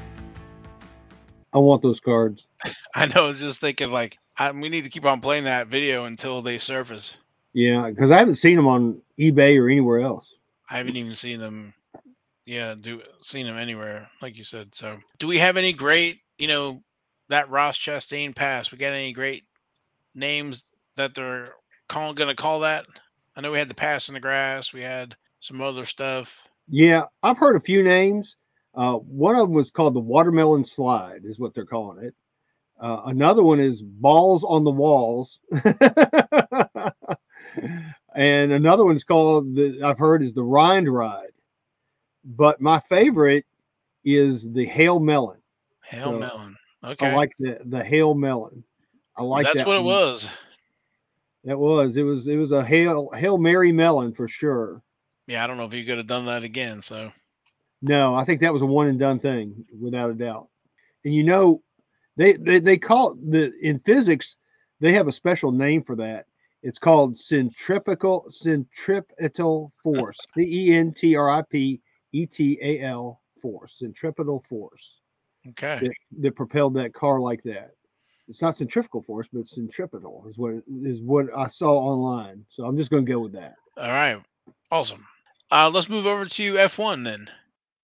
[1.52, 2.46] I want those cards.
[2.94, 3.24] I know.
[3.24, 6.42] I was just thinking, like, I, we need to keep on playing that video until
[6.42, 7.16] they surface.
[7.52, 10.36] Yeah, because I haven't seen them on eBay or anywhere else.
[10.68, 11.74] I haven't even seen them.
[12.46, 14.74] Yeah, do seen them anywhere, like you said.
[14.74, 16.82] So, do we have any great, you know,
[17.28, 18.70] that Ross Chastain pass?
[18.70, 19.44] We got any great
[20.14, 20.64] names
[20.96, 21.54] that they're
[21.90, 22.86] calling going to call that?
[23.36, 24.72] I know we had the pass in the grass.
[24.72, 26.48] We had some other stuff.
[26.68, 28.36] Yeah, I've heard a few names.
[28.74, 32.14] Uh, one of them was called the watermelon slide, is what they're calling it.
[32.80, 35.40] Uh, another one is balls on the walls.
[38.14, 41.32] and another one's called the I've heard is the rind ride.
[42.24, 43.44] But my favorite
[44.04, 45.40] is the hail melon.
[45.82, 46.56] Hail so melon.
[46.82, 47.06] Okay.
[47.06, 48.64] I like the the hail melon.
[49.16, 49.84] I like That's that what one.
[49.84, 50.28] it was.
[51.44, 51.96] It was.
[51.96, 52.26] It was.
[52.26, 54.82] It was a hail hail Mary melon for sure.
[55.26, 56.80] Yeah, I don't know if you could have done that again.
[56.82, 57.12] So
[57.82, 60.48] no, I think that was a one and done thing without a doubt.
[61.04, 61.62] And you know,
[62.16, 64.36] they they, they call the in physics
[64.80, 66.26] they have a special name for that.
[66.62, 70.18] It's called centripetal centripetal force.
[70.34, 71.80] The C E N T R I P
[72.12, 73.78] E T A L force.
[73.78, 75.00] Centripetal force.
[75.48, 75.78] Okay.
[75.82, 77.70] That, that propelled that car like that.
[78.28, 82.44] It's not centrifugal force, but centripetal is what is what I saw online.
[82.48, 83.54] So I'm just going to go with that.
[83.76, 84.20] All right.
[84.70, 85.04] Awesome.
[85.50, 87.28] Uh, let's move over to F1 then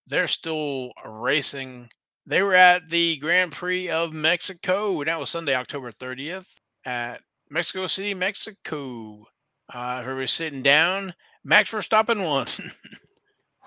[0.07, 1.89] they're still racing.
[2.27, 5.03] They were at the Grand Prix of Mexico.
[5.05, 6.47] That was Sunday, October 30th
[6.85, 9.25] at Mexico City, Mexico.
[9.73, 11.15] Uh, everybody's sitting down.
[11.45, 12.47] Max Verstappen won.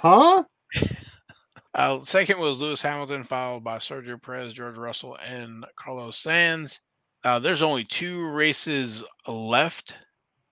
[0.02, 0.46] Huh?
[1.74, 6.80] uh, second was Lewis Hamilton, followed by Sergio Perez, George Russell, and Carlos Sainz.
[7.26, 9.98] Uh, there's only two races left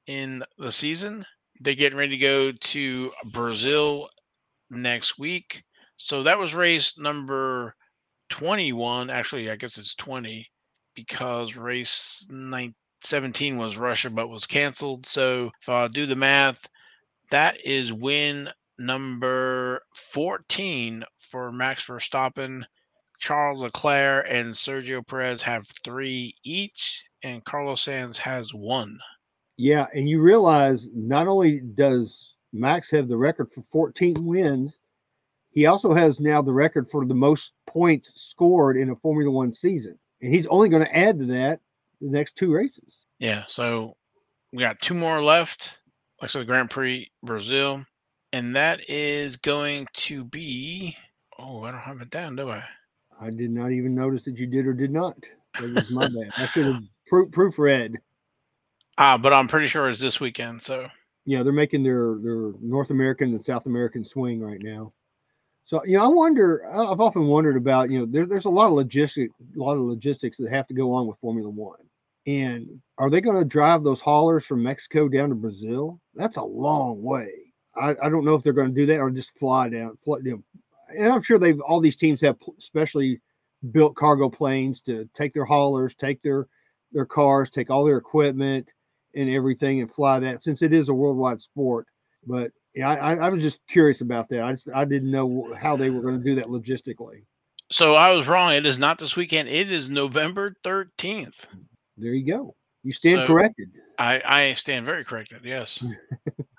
[0.06, 1.26] in the season.
[1.62, 4.10] They're getting ready to go to Brazil
[4.70, 5.64] next week.
[5.98, 7.76] So that was race number
[8.30, 9.10] 21.
[9.10, 10.48] Actually, I guess it's 20
[10.96, 15.06] because race 9, 17 was Russia but was canceled.
[15.06, 16.68] So if I do the math,
[17.32, 22.64] that is win number 14 for Max Verstappen.
[23.20, 29.00] Charles Leclerc and Sergio Perez have three each, and Carlos Sainz has one.
[29.58, 34.80] Yeah, and you realize not only does Max have the record for 14 wins,
[35.58, 39.52] he also has now the record for the most points scored in a Formula One
[39.52, 39.98] season.
[40.22, 41.62] And he's only going to add to that
[42.00, 43.08] the next two races.
[43.18, 43.98] Yeah, so
[44.54, 45.80] we got two more left.
[46.22, 47.84] Like I said, Grand Prix Brazil.
[48.34, 50.96] And that is going to be
[51.40, 52.64] oh, I don't have it down, do I?
[53.20, 55.18] I did not even notice that you did or did not.
[55.60, 56.34] That was my bad.
[56.38, 57.96] I should have proof proofread.
[59.00, 60.62] Ah, but I'm pretty sure it's this weekend.
[60.62, 60.88] So
[61.26, 64.94] Yeah, they're making their their North American and South American swing right now.
[65.68, 66.66] So you know, I wonder.
[66.66, 69.82] I've often wondered about you know, there, there's a lot of logistic, a lot of
[69.82, 71.80] logistics that have to go on with Formula One,
[72.26, 76.00] and are they going to drive those haulers from Mexico down to Brazil?
[76.16, 77.54] That's a long way.
[77.76, 79.98] I, I don't know if they're going to do that or just fly down.
[79.98, 80.44] Fly, you know,
[80.98, 83.20] and I'm sure they've all these teams have pl- specially
[83.72, 86.48] built cargo planes to take their haulers, take their
[86.94, 88.70] their cars, take all their equipment
[89.16, 91.88] and everything, and fly that since it is a worldwide sport.
[92.26, 94.44] But yeah, I, I- was just curious about that.
[94.44, 97.24] I just I didn't know how they were going to do that logistically.
[97.72, 98.54] so I was wrong.
[98.54, 99.50] It is not this weekend.
[99.50, 101.46] It is November 13th.
[101.98, 102.56] There you go.
[102.84, 103.72] You stand So- corrected.
[104.00, 105.42] I I stand very corrected.
[105.44, 105.84] Yes.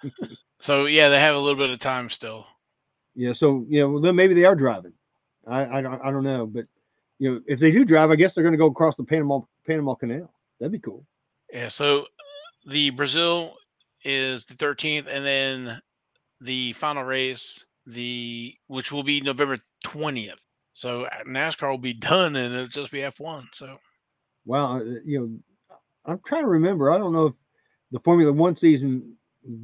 [0.61, 2.46] so yeah, they have a little bit of time still.
[3.14, 3.33] Yeah.
[3.33, 4.92] So you know, well, then maybe they are driving.
[5.46, 6.66] I I don't I don't know, but
[7.20, 9.40] you know, if they do drive, I guess they're going to go across the Panama
[9.66, 10.33] Panama Canal.
[10.59, 11.04] That'd be cool.
[11.52, 11.68] Yeah.
[11.68, 12.07] So
[12.66, 13.54] the Brazil
[14.04, 15.81] is the 13th, and then
[16.40, 20.38] the final race, the which will be November 20th.
[20.74, 23.48] So uh, NASCAR will be done, and it'll just be F1.
[23.53, 23.79] So
[24.44, 24.79] Wow.
[24.79, 26.90] uh, You know, I'm trying to remember.
[26.90, 27.35] I don't know if
[27.90, 29.16] the Formula One season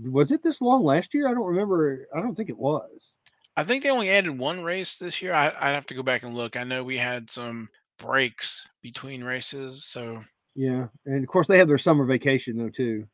[0.04, 1.28] was it this long last year.
[1.28, 2.06] I don't remember.
[2.14, 3.14] I don't think it was.
[3.56, 5.32] I think they only added one race this year.
[5.32, 6.56] I, I'd have to go back and look.
[6.56, 11.68] I know we had some breaks between races, so Yeah, and of course they have
[11.68, 13.06] their summer vacation though too.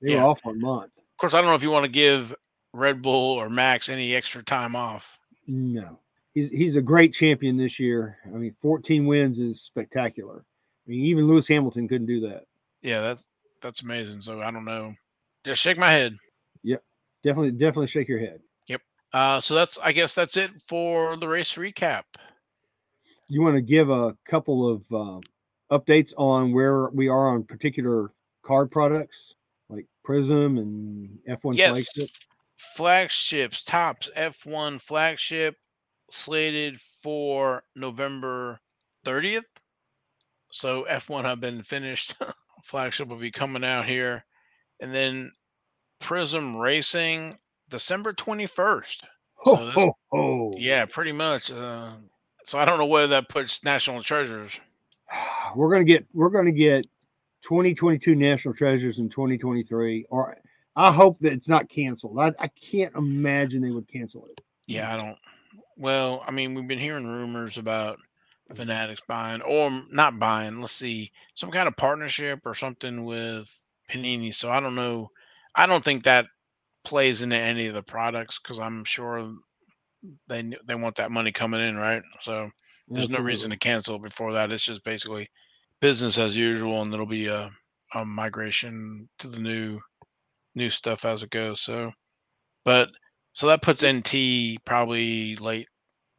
[0.00, 0.16] They Yeah.
[0.16, 0.92] were off for a month.
[0.98, 2.34] Of course I don't know if you want to give
[2.72, 5.18] Red Bull or Max any extra time off.
[5.46, 5.98] No,
[6.34, 8.18] he's he's a great champion this year.
[8.26, 10.44] I mean, 14 wins is spectacular.
[10.86, 12.44] I mean, even Lewis Hamilton couldn't do that.
[12.82, 13.24] Yeah, that's
[13.60, 14.20] that's amazing.
[14.20, 14.94] So I don't know.
[15.44, 16.16] Just shake my head.
[16.62, 16.82] Yep,
[17.24, 18.40] definitely, definitely shake your head.
[18.68, 18.82] Yep.
[19.12, 22.02] Uh, so that's I guess that's it for the race recap.
[23.28, 25.20] You want to give a couple of uh,
[25.76, 29.34] updates on where we are on particular card products
[29.68, 32.10] like Prism and F1 Yes, flagship.
[32.76, 35.56] Flagships, Topps, F1 flagship
[36.10, 38.60] slated for November
[39.06, 39.44] 30th.
[40.52, 42.14] So F1 have been finished.
[42.64, 44.24] flagship will be coming out here,
[44.80, 45.32] and then
[46.00, 49.04] Prism Racing December 21st.
[49.36, 50.54] Ho So ho ho!
[50.56, 51.50] Yeah, pretty much.
[51.50, 51.92] Uh,
[52.44, 54.52] so I don't know where that puts National Treasures.
[55.56, 56.86] we're gonna get we're gonna get
[57.42, 60.36] 2022 national treasures in 2023 or
[60.80, 64.94] i hope that it's not canceled i, I can't imagine they would cancel it Yeah,
[64.94, 65.18] I don't.
[65.76, 67.98] Well, I mean, we've been hearing rumors about
[68.54, 70.60] Fanatics buying or not buying.
[70.60, 73.48] Let's see, some kind of partnership or something with
[73.90, 74.34] Panini.
[74.34, 75.08] So I don't know.
[75.56, 76.26] I don't think that
[76.84, 79.32] plays into any of the products because I'm sure
[80.28, 82.02] they they want that money coming in, right?
[82.20, 82.50] So
[82.94, 84.52] there's no reason to cancel it before that.
[84.52, 85.30] It's just basically
[85.80, 87.50] business as usual, and there'll be a,
[87.94, 89.80] a migration to the new
[90.60, 91.60] new stuff as it goes.
[91.60, 91.90] So,
[92.64, 92.88] but
[93.32, 95.68] so that puts NT probably late,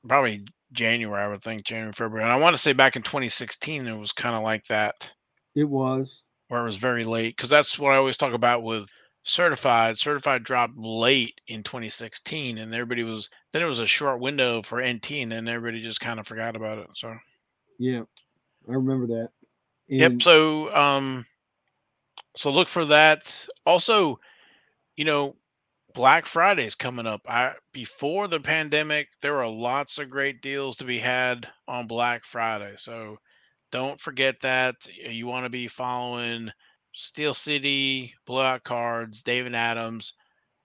[0.08, 2.24] probably January, I would think January, February.
[2.24, 5.12] And I want to say back in 2016, it was kind of like that,
[5.56, 8.89] it was where it was very late, because that's what I always talk about with
[9.24, 9.98] certified.
[9.98, 14.82] Certified dropped late in 2016, and everybody was then it was a short window for
[14.82, 16.88] NT, and then everybody just kind of forgot about it.
[16.96, 17.16] So.
[17.80, 18.02] yeah
[18.70, 19.30] i remember that
[19.92, 20.22] Yep.
[20.22, 21.26] So um
[22.36, 23.46] so look for that.
[23.66, 24.20] Also,
[24.96, 25.36] you know,
[25.94, 27.22] Black Friday is coming up.
[27.28, 32.24] I before the pandemic, there were lots of great deals to be had on Black
[32.24, 32.76] Friday.
[32.78, 33.18] So
[33.72, 34.76] don't forget that.
[34.88, 36.50] You want to be following
[36.94, 40.14] Steel City, Blowout Cards, David Adams.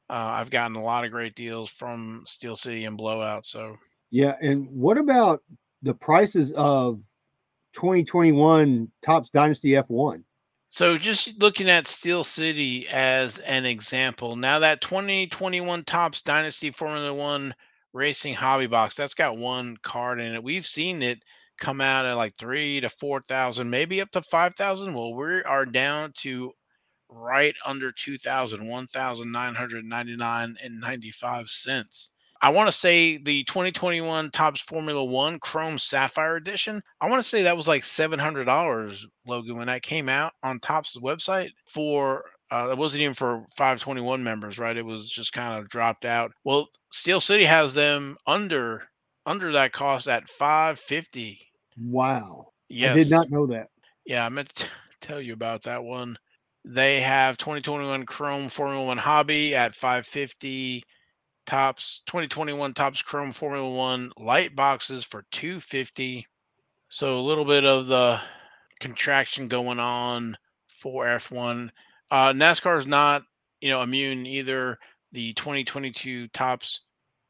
[0.09, 3.47] Uh, I've gotten a lot of great deals from Steel City and Blowout.
[3.47, 3.77] So
[4.11, 5.43] Yeah, and what about
[5.83, 7.01] the prices of
[7.75, 10.23] 2021 Topps Dynasty F1?
[10.69, 17.13] So just looking at Steel City as an example, now that 2021 Topps Dynasty Formula
[17.13, 17.55] One
[17.93, 20.43] Racing Hobby Box, that's got one card in it.
[20.45, 21.23] We've seen it
[21.59, 24.95] come out at like three to four thousand, maybe up to five thousand.
[24.95, 26.53] Well, we are down to
[27.09, 32.11] right under 2000 1999 and 95 cents
[32.43, 37.29] i want to say the 2021 Topps formula one chrome sapphire edition i want to
[37.29, 42.69] say that was like $700 logan when that came out on Topps website for uh,
[42.71, 46.69] it wasn't even for 521 members right it was just kind of dropped out well
[46.93, 48.89] steel city has them under
[49.27, 51.41] under that cost at 550
[51.79, 52.53] Wow.
[52.69, 53.69] yes I did not know that.
[54.07, 54.67] yeah, I meant to
[55.01, 56.17] tell you about that one.
[56.65, 60.83] They have 2021 Chrome Formula One Hobby at 550.
[61.47, 66.27] Topps 2021 Topps Chrome Formula One light boxes for 250.
[66.89, 68.21] So a little bit of the
[68.81, 70.37] contraction going on
[70.83, 71.71] for F1.
[72.11, 73.23] Uh, NASCAR is not,
[73.61, 74.79] you know, immune either.
[75.13, 76.83] The 2022 Topps,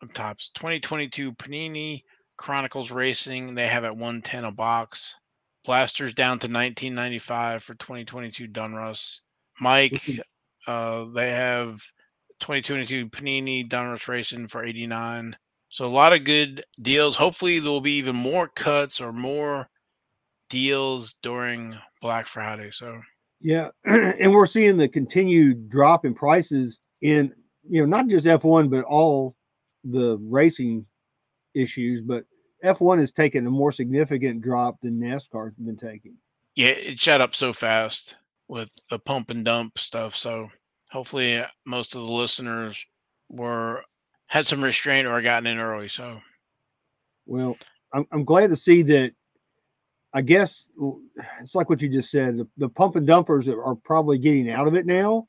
[0.02, 2.02] um, Topps 2022 Panini
[2.36, 5.14] Chronicles Racing they have at 110 a box.
[5.64, 9.20] Blasters down to 1995 for 2022 Donruss.
[9.60, 10.20] Mike, Mhm.
[10.66, 11.82] uh, they have
[12.40, 15.36] 2022 Panini Donruss Racing for 89.
[15.68, 17.16] So a lot of good deals.
[17.16, 19.68] Hopefully there will be even more cuts or more
[20.48, 22.70] deals during Black Friday.
[22.70, 22.98] So
[23.40, 27.32] Yeah, and we're seeing the continued drop in prices in
[27.68, 29.36] you know not just F1 but all
[29.84, 30.86] the racing
[31.54, 32.00] issues.
[32.00, 32.24] But
[32.64, 36.16] F1 has taken a more significant drop than NASCAR's been taking.
[36.54, 38.16] yeah, it shut up so fast
[38.48, 40.16] with the pump and dump stuff.
[40.16, 40.48] So
[40.90, 42.84] hopefully uh, most of the listeners
[43.28, 43.82] were
[44.26, 45.88] had some restraint or gotten in early.
[45.88, 46.20] So
[47.26, 47.56] Well,
[47.92, 49.12] I'm, I'm glad to see that.
[50.12, 50.66] I guess
[51.42, 52.38] it's like what you just said.
[52.38, 55.28] The, the pump and dumpers are, probably getting out of it now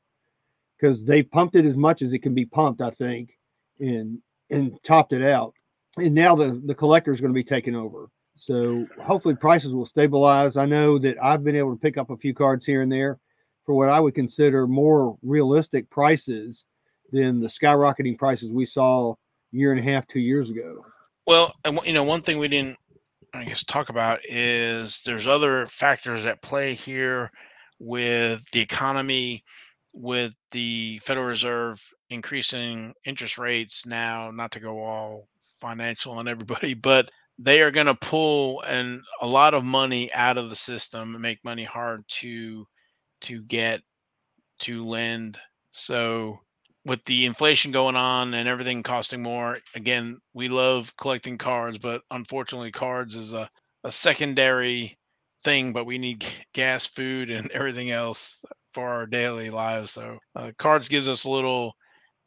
[0.79, 3.37] because they pumped it as much as it can be pumped, I think,
[3.79, 5.53] and and topped it out.
[5.97, 8.09] And now the the collector is going to be taking over.
[8.35, 10.57] So hopefully prices will stabilize.
[10.57, 13.19] I know that I've been able to pick up a few cards here and there
[13.67, 16.65] for what I would consider more realistic prices
[17.11, 19.13] than the skyrocketing prices we saw
[19.51, 20.83] year and a half, two years ago.
[21.27, 22.77] Well, and you know, one thing we didn't,
[23.33, 27.29] I guess, talk about is there's other factors at play here
[27.77, 29.43] with the economy,
[29.93, 34.31] with the Federal Reserve increasing interest rates now.
[34.31, 35.27] Not to go all
[35.59, 40.37] financial on everybody, but they are going to pull and a lot of money out
[40.37, 42.65] of the system and make money hard to
[43.21, 43.81] to get
[44.59, 45.37] to lend.
[45.71, 46.39] So
[46.85, 52.01] with the inflation going on and everything costing more, again, we love collecting cards, but
[52.11, 53.49] unfortunately, cards is a,
[53.83, 54.97] a secondary
[55.43, 59.91] thing, but we need gas, food, and everything else for our daily lives.
[59.91, 61.73] So uh, cards gives us a little,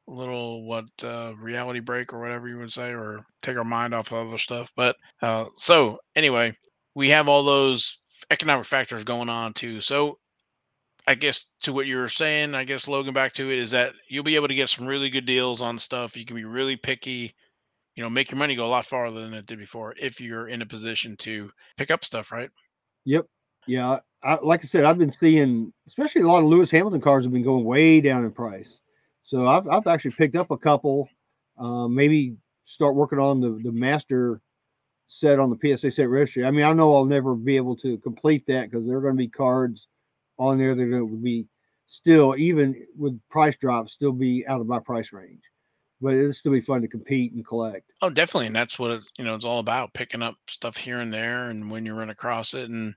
[0.07, 4.12] little what uh, reality break or whatever you would say, or take our mind off
[4.12, 4.70] of other stuff.
[4.76, 6.55] But uh, so anyway,
[6.95, 7.99] we have all those
[8.30, 9.80] economic factors going on too.
[9.80, 10.18] So
[11.07, 13.92] I guess to what you were saying, I guess Logan, back to it is that
[14.09, 16.16] you'll be able to get some really good deals on stuff.
[16.16, 17.34] You can be really picky,
[17.96, 20.48] you know, make your money go a lot farther than it did before if you're
[20.48, 22.51] in a position to pick up stuff, right?
[23.05, 23.26] Yep.
[23.66, 23.98] Yeah.
[24.22, 27.32] I, like I said, I've been seeing, especially a lot of Lewis Hamilton cars have
[27.32, 28.80] been going way down in price.
[29.22, 31.09] So I've, I've actually picked up a couple.
[31.59, 34.40] Uh, maybe start working on the the master
[35.09, 36.44] set on the PSA set registry.
[36.44, 39.14] I mean, I know I'll never be able to complete that because there are going
[39.14, 39.88] to be cards
[40.41, 41.47] on there that would be
[41.86, 45.43] still, even with price drops, still be out of my price range.
[46.01, 47.93] But it'll still be fun to compete and collect.
[48.01, 48.47] Oh, definitely.
[48.47, 51.51] And that's what it, you know, it's all about picking up stuff here and there
[51.51, 52.70] and when you run across it.
[52.70, 52.95] And,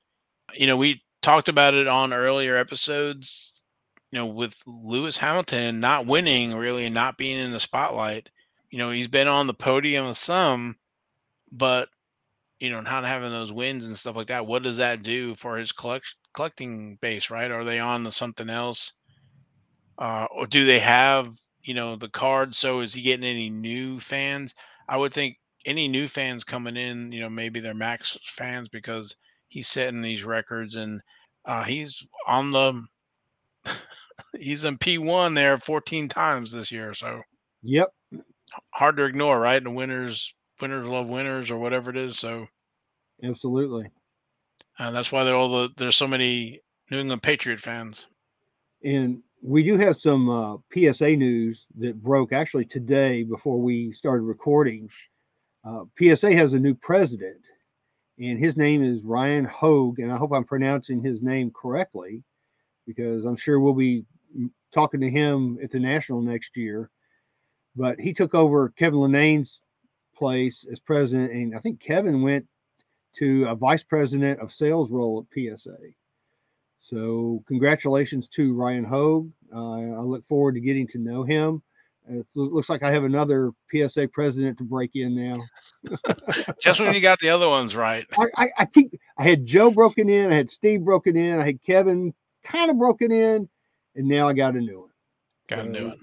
[0.54, 3.62] you know, we talked about it on earlier episodes,
[4.12, 8.30] you know, with Lewis Hamilton not winning really not being in the spotlight.
[8.70, 10.78] You know, he's been on the podium some,
[11.52, 11.90] but,
[12.64, 14.48] you know, not having those wins and stuff like that.
[14.48, 17.52] What does that do for his collect, collecting base, right?
[17.52, 18.94] Are they on to something else?
[19.98, 24.00] Uh, or do they have you know the card so is he getting any new
[24.00, 24.54] fans
[24.90, 29.16] i would think any new fans coming in you know maybe they're max fans because
[29.48, 31.02] he's setting these records and
[31.46, 32.86] uh he's on the
[34.40, 37.22] he's in p1 there 14 times this year so
[37.64, 37.94] Yep.
[38.74, 42.48] hard to ignore right and winners winners love winners or whatever it is so
[43.24, 43.90] Absolutely.
[44.80, 48.08] uh, that's why they're all the there's so many new england patriot fans
[48.84, 54.24] And we do have some uh, PSA news that broke actually today before we started
[54.24, 54.90] recording.
[55.66, 57.42] Uh, PSA has a new president,
[58.20, 60.00] and his name is Ryan Hogue.
[60.00, 62.24] And I hope I'm pronouncing his name correctly
[62.88, 64.06] because I'm sure we'll be
[64.74, 66.90] talking to him at the National next year.
[67.76, 69.62] But he took over Kevin Lenane's
[70.16, 72.48] place as president, and I think Kevin went
[73.18, 75.78] to a vice president of sales role at PSA.
[76.80, 79.32] So, congratulations to Ryan Hogue.
[79.54, 81.62] Uh, I look forward to getting to know him.
[82.10, 85.38] It looks like I have another PSA president to break in now.
[86.60, 88.06] Just when you got the other ones right.
[88.18, 88.94] I, I, I keep.
[89.18, 90.32] I had Joe broken in.
[90.32, 91.40] I had Steve broken in.
[91.40, 93.48] I had Kevin kind of broken in,
[93.96, 94.90] and now I got a new one.
[95.48, 96.00] Got a new one.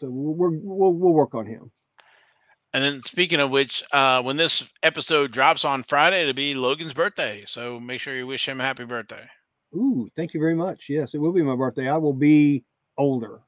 [0.00, 1.72] So we're, we'll we'll work on him.
[2.76, 6.92] And then speaking of which, uh, when this episode drops on Friday, it'll be Logan's
[6.92, 7.42] birthday.
[7.46, 9.26] So make sure you wish him a happy birthday.
[9.74, 10.90] Ooh, thank you very much.
[10.90, 11.88] Yes, it will be my birthday.
[11.88, 12.64] I will be
[12.98, 13.40] older.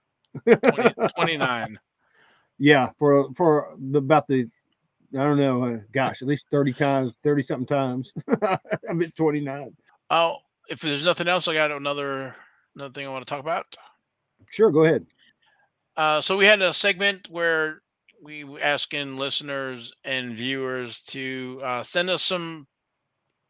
[0.46, 1.78] 20, 29.
[2.56, 4.46] Yeah, for for the about the
[5.12, 8.14] I don't know, uh, gosh, at least 30 times, 30 something times.
[8.88, 9.76] I'm at 29.
[10.08, 10.36] Oh,
[10.70, 12.34] if there's nothing else, I got another
[12.76, 13.76] another thing I want to talk about.
[14.48, 15.04] Sure, go ahead.
[15.98, 17.82] Uh, so we had a segment where
[18.22, 22.66] we asking listeners and viewers to uh, send us some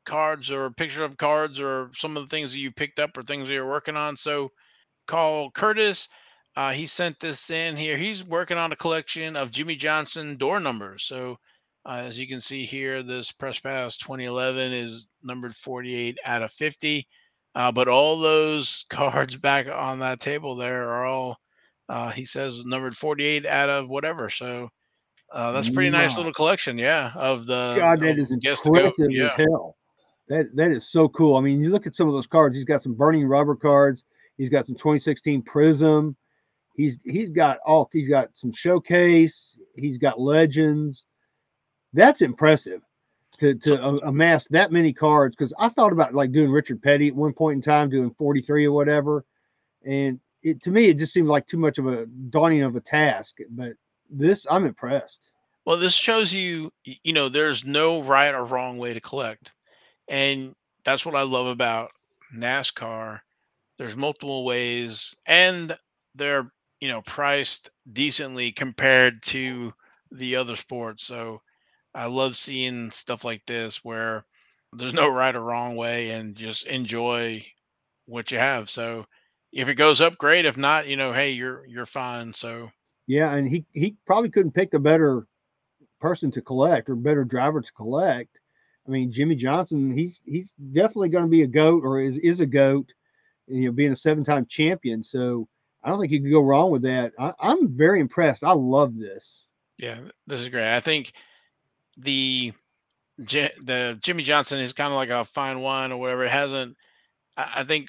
[0.04, 3.16] cards or a picture of cards or some of the things that you picked up
[3.16, 4.16] or things that you're working on.
[4.16, 4.50] So
[5.06, 6.08] call Curtis.
[6.56, 7.96] Uh, he sent this in here.
[7.96, 11.04] He's working on a collection of Jimmie Johnson door numbers.
[11.04, 11.36] So
[11.86, 16.50] uh, as you can see here, this Press Pass 2011 is numbered 48 out of
[16.52, 17.06] 50.
[17.54, 21.36] Uh, but all those cards back on that table there are all,
[21.88, 24.28] uh, he says, numbered 48 out of whatever.
[24.30, 24.70] So
[25.32, 27.76] uh, that's a pretty nice little collection, yeah, of the.
[27.78, 29.26] God, that is impressive yeah.
[29.26, 29.76] as hell.
[30.28, 31.36] That that is so cool.
[31.36, 32.54] I mean, you look at some of those cards.
[32.54, 34.04] He's got some burning rubber cards.
[34.36, 36.16] He's got some 2016 Prism.
[36.74, 37.88] He's he's got all.
[37.92, 39.58] He's got some showcase.
[39.74, 41.04] He's got legends.
[41.92, 42.82] That's impressive
[43.38, 45.34] to to amass that many cards.
[45.36, 48.66] Because I thought about like doing Richard Petty at one point in time, doing 43
[48.66, 49.24] or whatever,
[49.84, 52.80] and it to me it just seemed like too much of a daunting of a
[52.80, 53.38] task.
[53.50, 53.72] But
[54.10, 55.30] this, I'm impressed.
[55.64, 59.52] Well, this shows you, you know, there's no right or wrong way to collect.
[60.08, 61.90] And that's what I love about
[62.34, 63.20] NASCAR.
[63.76, 65.76] There's multiple ways and
[66.14, 69.72] they're, you know, priced decently compared to
[70.10, 71.04] the other sports.
[71.04, 71.42] So
[71.94, 74.24] I love seeing stuff like this where
[74.72, 77.44] there's no right or wrong way and just enjoy
[78.06, 78.70] what you have.
[78.70, 79.04] So
[79.52, 80.44] if it goes up, great.
[80.44, 82.32] If not, you know, hey, you're you're fine.
[82.32, 82.70] So
[83.06, 85.26] yeah, and he he probably couldn't pick a better
[86.00, 88.38] person to collect or better driver to collect
[88.88, 92.40] I mean, Jimmie Johnson, he's he's definitely going to be a goat or is, is
[92.40, 92.90] a goat,
[93.46, 95.02] you know, being a seven time champion.
[95.02, 95.46] So
[95.84, 97.12] I don't think you can go wrong with that.
[97.18, 98.42] I, I'm very impressed.
[98.42, 99.44] I love this.
[99.76, 100.74] Yeah, this is great.
[100.74, 101.12] I think
[101.98, 102.52] the
[103.18, 106.24] the Jimmie Johnson is kind of like a fine wine or whatever.
[106.24, 106.76] It hasn't.
[107.36, 107.88] I think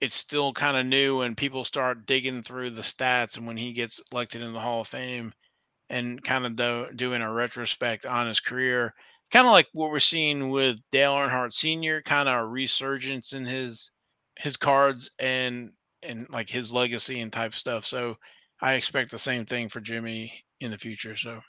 [0.00, 3.72] it's still kind of new, and people start digging through the stats, and when he
[3.72, 5.32] gets elected in the Hall of Fame,
[5.88, 8.92] and kind of do, doing a retrospect on his career,
[9.30, 12.02] kind of like what we're seeing with Dale Earnhardt Sr.
[12.02, 13.90] kind of a resurgence in his
[14.38, 15.70] his cards and
[16.02, 17.86] and like his legacy and type stuff.
[17.86, 18.14] So
[18.60, 21.16] I expect the same thing for jimmie in the future.
[21.16, 21.40] So,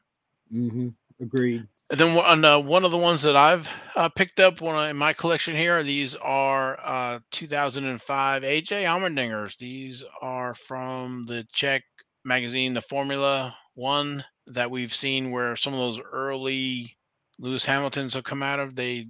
[0.53, 0.89] mm-hmm.
[1.21, 1.67] agreed.
[1.89, 4.97] And then one, uh, one of the ones that I've uh, picked up one in
[4.97, 5.81] my collection here.
[5.83, 9.57] These are uh, 2005 AJ Allmendingers.
[9.57, 11.83] These are from the Czech
[12.25, 16.97] magazine, the Formula One that we've seen, where some of those early
[17.39, 18.75] Lewis Hamilton's have come out of.
[18.75, 19.07] They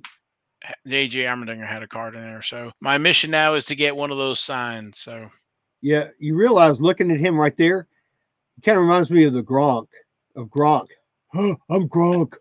[0.88, 2.42] AJ Allmendinger had a card in there.
[2.42, 4.94] So my mission now is to get one of those signed.
[4.94, 5.30] So
[5.82, 7.88] yeah, you realize looking at him right there,
[8.58, 9.88] it kind of reminds me of the Gronk
[10.36, 10.88] of Gronk.
[11.34, 12.34] I'm Gronk.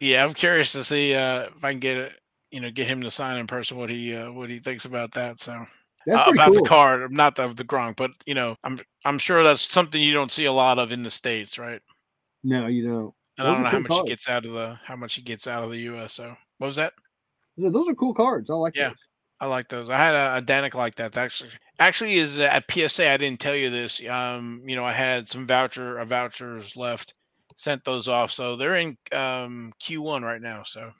[0.00, 2.12] yeah, I'm curious to see uh, if I can get it.
[2.50, 5.12] You know, get him to sign in person what he uh, what he thinks about
[5.12, 5.40] that.
[5.40, 5.66] So uh,
[6.06, 6.62] about cool.
[6.62, 10.12] the card, not the the Gronk, but you know, I'm I'm sure that's something you
[10.12, 11.80] don't see a lot of in the states, right?
[12.44, 13.14] No, you don't.
[13.38, 14.02] And I don't know how much cards.
[14.04, 16.36] he gets out of the how much he gets out of the USO.
[16.58, 16.92] What was that?
[17.56, 18.48] Yeah, those are cool cards.
[18.50, 18.96] I like yeah, those.
[19.40, 19.90] I like those.
[19.90, 21.12] I had a, a Danica like that.
[21.12, 21.24] that.
[21.24, 23.10] Actually, actually is at PSA.
[23.10, 24.00] I didn't tell you this.
[24.08, 27.14] Um, you know, I had some voucher uh, vouchers left.
[27.58, 30.62] Sent those off, so they're in um Q1 right now.
[30.62, 30.90] So,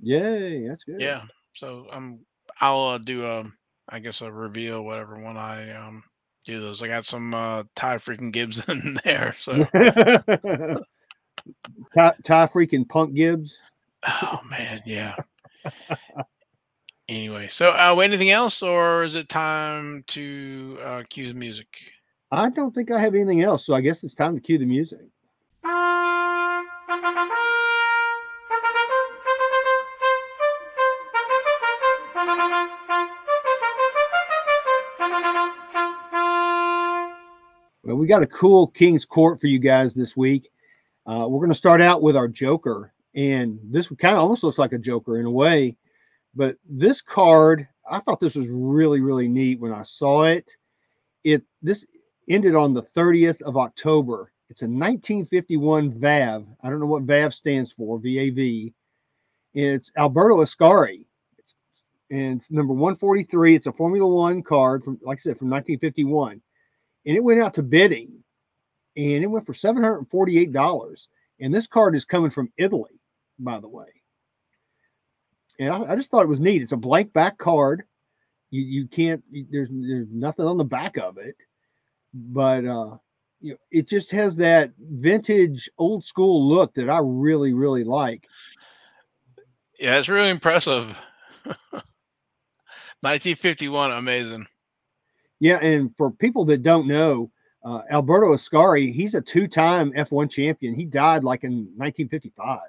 [0.00, 1.00] yay, that's good.
[1.00, 1.22] Yeah.
[1.54, 2.18] So I'm um,
[2.60, 3.44] I'll uh, do a
[3.88, 6.02] I guess a reveal whatever when I um
[6.44, 6.82] do those.
[6.82, 9.34] I got some uh, Ty freaking Gibbs in there.
[9.38, 10.82] So Ty,
[12.22, 13.58] Ty freaking Punk Gibbs.
[14.06, 15.16] Oh man, yeah.
[17.08, 21.68] Anyway, so uh, anything else, or is it time to uh, cue the music?
[22.32, 24.66] I don't think I have anything else, so I guess it's time to cue the
[24.66, 24.98] music.
[37.84, 40.50] Well, we got a cool King's Court for you guys this week.
[41.06, 44.58] Uh, we're going to start out with our Joker, and this kind of almost looks
[44.58, 45.76] like a Joker in a way.
[46.36, 50.48] But this card, I thought this was really, really neat when I saw it.
[51.24, 51.84] It this
[52.28, 54.32] ended on the 30th of October.
[54.48, 56.46] It's a 1951 VAV.
[56.62, 58.72] I don't know what VAV stands for, VAV.
[59.54, 61.04] It's Alberto Ascari.
[62.10, 63.56] And it's number 143.
[63.56, 66.40] It's a Formula One card from, like I said, from 1951
[67.06, 68.12] and it went out to bidding
[68.96, 71.06] and it went for $748
[71.40, 73.00] and this card is coming from italy
[73.38, 73.86] by the way
[75.58, 76.62] and i, I just thought it was neat.
[76.62, 77.84] It's a blank back card.
[78.50, 81.36] You, you can't there's there's nothing on the back of it.
[82.14, 82.96] But uh
[83.40, 88.26] you know, it just has that vintage old school look that i really really like.
[89.78, 90.98] Yeah it's really impressive.
[93.02, 94.46] 1951 amazing.
[95.38, 97.30] Yeah, and for people that don't know,
[97.64, 100.74] uh, Alberto Ascari, he's a two-time F1 champion.
[100.74, 102.60] He died like in 1955.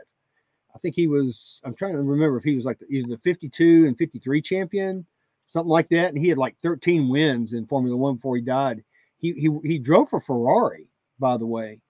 [0.78, 1.60] I think he was.
[1.64, 5.06] I'm trying to remember if he was like the, either the 52 and 53 champion,
[5.46, 6.10] something like that.
[6.10, 8.84] And he had like 13 wins in Formula One before he died.
[9.18, 11.82] He he he drove for Ferrari, by the way,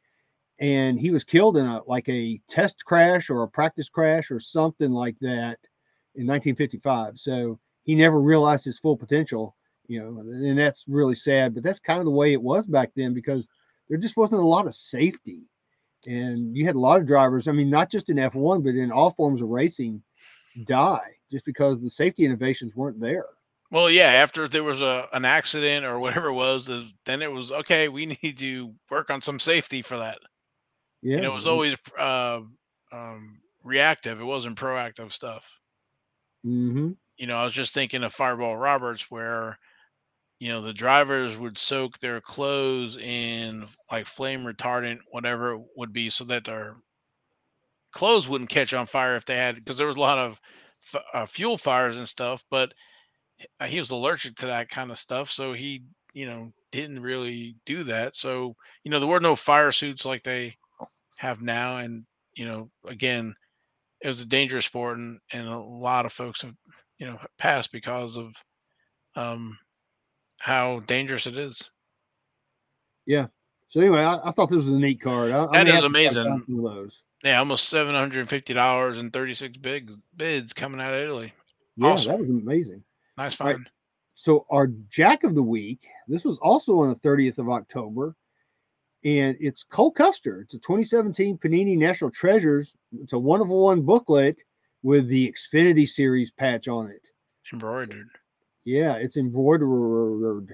[0.60, 4.40] and he was killed in a like a test crash or a practice crash or
[4.40, 5.60] something like that
[6.16, 7.20] in 1955.
[7.20, 9.58] So he never realized his full potential
[9.88, 11.54] you know, and that's really sad.
[11.54, 13.48] But that's kind of the way it was back then because
[13.90, 15.44] there just wasn't a lot of safety,
[16.08, 17.48] and you had a lot of drivers.
[17.48, 20.02] I mean, not just in F1, but in all forms of racing,
[20.66, 23.26] die just because the safety innovations weren't there.
[23.70, 26.72] Well, yeah, after there was a an accident or whatever it was,
[27.06, 27.90] then it was okay.
[27.90, 30.20] We need to work on some safety for that.
[31.02, 32.40] Yeah, and it was always uh,
[32.92, 34.22] um, reactive.
[34.22, 35.60] It wasn't proactive stuff.
[36.46, 36.92] Mm-hmm.
[37.18, 39.60] You know, I was just thinking of Fireball Roberts, where
[40.40, 45.94] you know the drivers would soak their clothes in like flame retardant whatever it would
[45.94, 46.78] be so that their
[47.92, 50.40] clothes wouldn't catch on fire if they had because there was a lot of
[51.14, 52.74] uh, fuel fires and stuff but
[53.60, 55.84] uh, he was allergic to that kind of stuff so he
[56.14, 60.24] you know didn't really do that so you know there were no fire suits like
[60.24, 60.56] they
[61.18, 63.34] have now and you know again
[64.02, 66.54] it was a dangerous sport and, and a lot of folks have
[67.00, 68.34] you know passed because of
[69.16, 69.58] um
[70.38, 71.70] how dangerous it is.
[73.06, 73.28] Yeah.
[73.70, 75.32] So anyway, I, I thought this was a neat card.
[75.32, 76.44] I, that is amazing.
[77.24, 81.00] Yeah, almost seven hundred and fifty dollars and thirty six big bids coming out of
[81.00, 81.34] Italy.
[81.76, 82.12] Yeah, awesome.
[82.12, 82.84] that was amazing.
[83.18, 83.58] Nice find.
[83.58, 83.68] Right.
[84.16, 85.80] So our Jack of the Week.
[86.08, 88.16] This was also on the thirtieth of October,
[89.04, 90.42] and it's Cole Custer.
[90.42, 92.74] It's a 2017 Panini National Treasures.
[93.02, 94.38] It's a one of one booklet
[94.84, 97.02] with the Xfinity Series patch on it.
[97.52, 98.10] Embroidered.
[98.68, 100.54] Yeah, it's embroidered.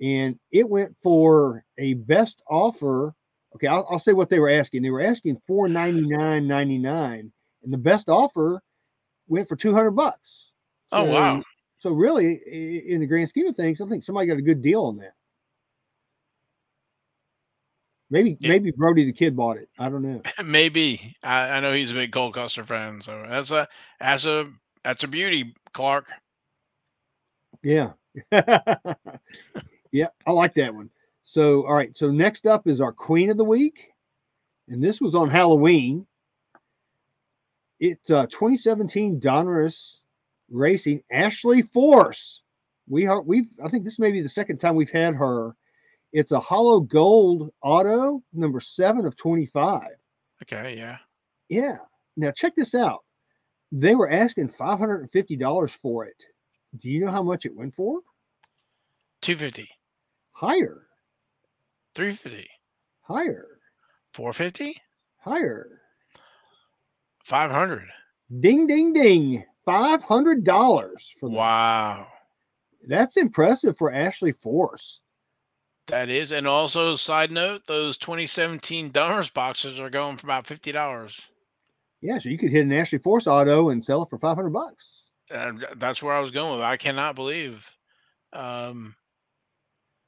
[0.00, 3.14] And it went for a best offer.
[3.54, 4.82] Okay, I'll, I'll say what they were asking.
[4.82, 7.30] They were asking four ninety nine ninety nine,
[7.62, 8.60] and the best offer
[9.28, 10.50] went for two hundred bucks.
[10.90, 11.42] Oh, so, oh wow!
[11.78, 12.34] So really,
[12.84, 15.14] in the grand scheme of things, I think somebody got a good deal on that.
[18.10, 18.48] Maybe yeah.
[18.48, 19.68] maybe Brody the kid bought it.
[19.78, 20.20] I don't know.
[20.44, 23.68] maybe I, I know he's a big Cole Custer fan, so that's a
[24.00, 24.50] that's a
[24.82, 26.10] that's a beauty, Clark.
[27.62, 27.92] Yeah.
[29.92, 30.90] yeah, I like that one.
[31.22, 31.96] So, all right.
[31.96, 33.90] So, next up is our Queen of the Week.
[34.68, 36.06] And this was on Halloween.
[37.80, 40.00] It's uh, 2017 Donruss
[40.50, 42.42] Racing Ashley Force.
[42.88, 45.54] We are, we've, I think this may be the second time we've had her.
[46.12, 49.82] It's a hollow gold auto, number seven of 25.
[50.42, 50.76] Okay.
[50.78, 50.98] Yeah.
[51.48, 51.78] Yeah.
[52.16, 53.00] Now, check this out.
[53.72, 56.22] They were asking $550 for it.
[56.80, 58.00] Do you know how much it went for?
[59.22, 59.68] 250.
[60.32, 60.86] Higher.
[61.94, 62.48] 350.
[63.02, 63.46] Higher.
[64.12, 64.80] 450.
[65.18, 65.80] Higher.
[67.24, 67.86] 500.
[68.40, 69.44] Ding ding ding.
[69.66, 70.44] $500
[71.20, 71.36] for that.
[71.36, 72.06] Wow.
[72.86, 75.00] That's impressive for Ashley Force.
[75.86, 80.72] That is, and also side note, those 2017 Donruss boxes are going for about fifty
[80.72, 81.20] dollars.
[82.00, 84.54] Yeah, so you could hit an Ashley Force auto and sell it for five hundred
[84.54, 86.64] bucks and that's where I was going with.
[86.64, 87.70] I cannot believe.
[88.32, 88.94] Um,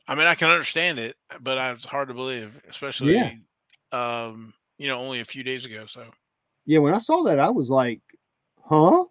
[0.09, 3.33] I mean, I can understand it, but it's hard to believe, especially, yeah.
[3.93, 5.87] um, you know, only a few days ago.
[5.87, 6.05] So,
[6.65, 8.01] yeah, when I saw that, I was like,
[8.65, 9.05] "Huh."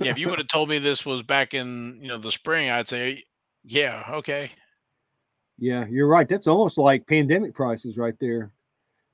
[0.00, 2.70] Yeah, if you would have told me this was back in you know the spring,
[2.70, 3.22] I'd say,
[3.64, 4.50] yeah, okay.
[5.58, 6.28] Yeah, you're right.
[6.28, 8.52] That's almost like pandemic prices right there.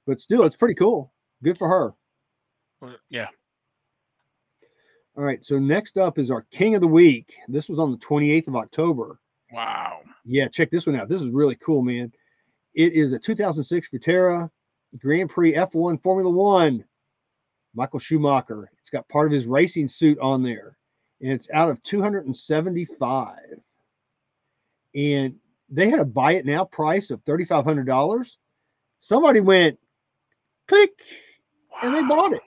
[0.07, 1.12] But still, it's pretty cool.
[1.43, 2.93] Good for her.
[3.11, 3.28] Yeah,
[5.17, 5.45] All right.
[5.45, 7.35] So next up is our King of the Week.
[7.49, 9.19] This was on the 28th of October.
[9.53, 10.01] wow.
[10.25, 11.09] Yeah, check this one out.
[11.09, 12.13] This is really cool, man.
[12.75, 14.51] It is a 2006 Futera
[14.99, 16.85] Grand Prix F1 Formula One.
[17.75, 18.71] Michael Schumacher.
[18.81, 20.77] It's got part of his racing suit on there,
[21.21, 23.39] and it's out of 275.
[24.95, 25.35] And
[25.69, 28.37] they had a buy it now price of $3,500.
[28.99, 29.79] Somebody went
[30.67, 30.91] click
[31.83, 32.43] and they bought it.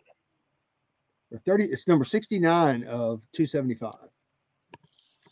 [1.34, 3.96] For 30, it's number 69 of 275.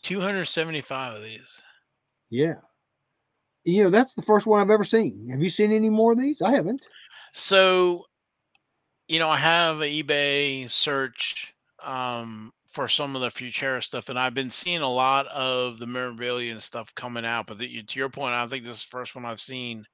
[0.02, 1.62] 275 of these.
[2.28, 2.56] Yeah.
[3.62, 5.28] You know, that's the first one I've ever seen.
[5.30, 6.42] Have you seen any more of these?
[6.42, 6.82] I haven't.
[7.34, 8.06] So,
[9.06, 14.18] you know, I have an eBay search um, for some of the Futera stuff, and
[14.18, 17.46] I've been seeing a lot of the memorabilia and stuff coming out.
[17.46, 19.84] But the, to your point, I think this is the first one I've seen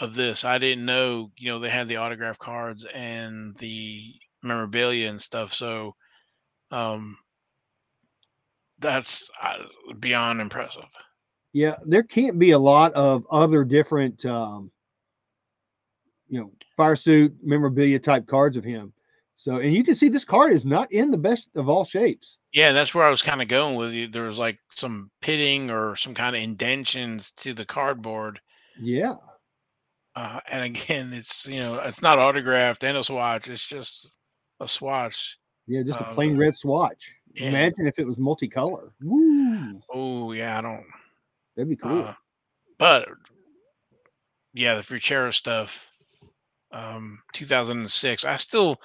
[0.00, 0.44] of this.
[0.44, 4.12] I didn't know, you know, they had the autograph cards and the
[4.42, 5.52] memorabilia and stuff.
[5.52, 5.94] So,
[6.70, 7.16] um,
[8.78, 10.84] that's uh, beyond impressive.
[11.52, 14.70] Yeah, there can't be a lot of other different um
[16.28, 18.92] you know, fire suit memorabilia type cards of him.
[19.36, 22.38] So and you can see this card is not in the best of all shapes.
[22.52, 24.08] Yeah, that's where I was kind of going with you.
[24.08, 28.40] There was like some pitting or some kind of indentions to the cardboard.
[28.80, 29.14] Yeah.
[30.14, 33.48] Uh, and again, it's you know, it's not autographed and a swatch.
[33.48, 34.10] It's just
[34.60, 35.38] a swatch.
[35.66, 37.12] Yeah, just a Uh, plain red swatch.
[37.34, 37.48] yeah.
[37.48, 38.90] Imagine if it was multicolor.
[39.02, 39.80] Woo.
[39.90, 40.86] Oh yeah, I don't.
[41.56, 42.04] That'd be cool.
[42.06, 42.14] Uh,
[42.78, 43.08] but
[44.54, 45.88] yeah, the Futera stuff,
[46.72, 48.24] um, 2006.
[48.24, 48.80] I still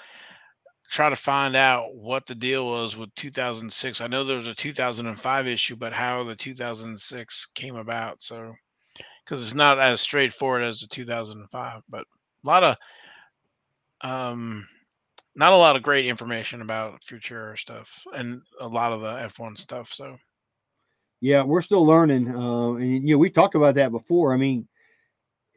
[0.91, 4.01] try to find out what the deal was with 2006.
[4.01, 8.21] I know there was a 2005 issue, but how the 2006 came about.
[8.21, 8.51] So,
[9.23, 12.01] because it's not as straightforward as the 2005, but
[12.45, 12.77] a lot of,
[14.01, 14.67] um,
[15.35, 19.57] not a lot of great information about Futera stuff and a lot of the F1
[19.57, 19.91] stuff.
[19.91, 20.15] So,
[21.21, 22.29] Yeah, we're still learning.
[22.35, 24.33] Uh, and you know, we talked about that before.
[24.33, 24.67] I mean,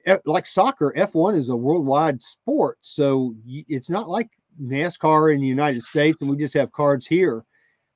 [0.07, 4.31] F- like soccer, F1 is a worldwide sport, so it's not like
[4.63, 7.45] NASCAR in the United States, and we just have cards here.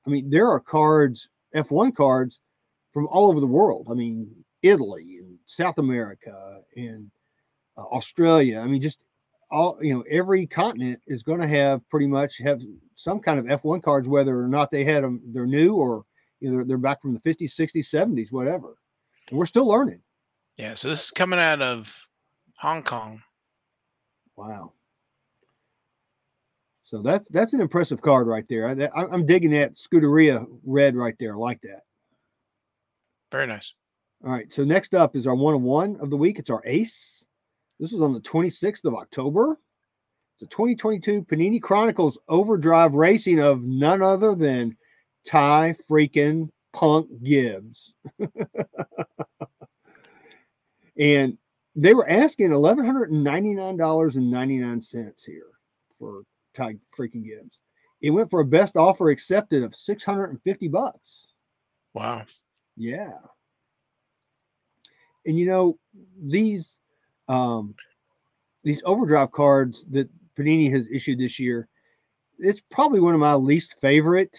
[0.07, 2.41] I mean, there are cards, F1 cards,
[2.93, 3.87] from all over the world.
[3.91, 4.29] I mean,
[4.63, 7.11] Italy and South America and
[7.77, 8.59] uh, Australia.
[8.61, 9.05] I mean, just
[9.51, 12.61] all you know, every continent is going to have pretty much have
[12.95, 16.05] some kind of F1 cards, whether or not they had them, they're new or
[16.43, 18.77] either they're back from the 50s, 60s, 70s, whatever.
[19.31, 20.01] And we're still learning.
[20.57, 22.07] yeah, so this is coming out of
[22.59, 23.23] Hong Kong.
[24.37, 24.73] Wow.
[26.85, 28.69] So that's that's an impressive card right there.
[28.69, 31.35] I, I'm digging that Scuderia red right there.
[31.35, 31.83] I like that.
[33.31, 33.73] Very nice.
[34.25, 34.53] All right.
[34.53, 36.39] So next up is our one on one of the week.
[36.39, 37.20] It's our ace.
[37.81, 39.59] This was on the 26th of October.
[40.35, 44.77] It's a 2022 Panini Chronicles Overdrive Racing of none other than
[45.27, 47.95] Ty freaking Punk Gibbs.
[50.99, 51.39] and
[51.75, 55.47] they were asking $1,199.99 here
[55.99, 56.25] for
[56.55, 57.59] Ty freaking Gibbs.
[58.03, 61.29] It went for a best offer accepted of 650 bucks.
[61.95, 62.27] Wow.
[62.77, 63.17] Yeah.
[65.25, 65.79] And you know,
[66.23, 66.80] these
[67.31, 67.75] um
[68.63, 71.69] these overdrive cards that Panini has issued this year,
[72.39, 74.37] it's probably one of my least favorite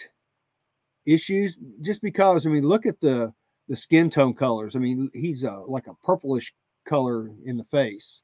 [1.06, 3.34] issues just because I mean, look at the
[3.68, 4.76] the skin tone colors.
[4.76, 6.54] I mean, he's uh, like a purplish
[6.86, 8.24] color in the face.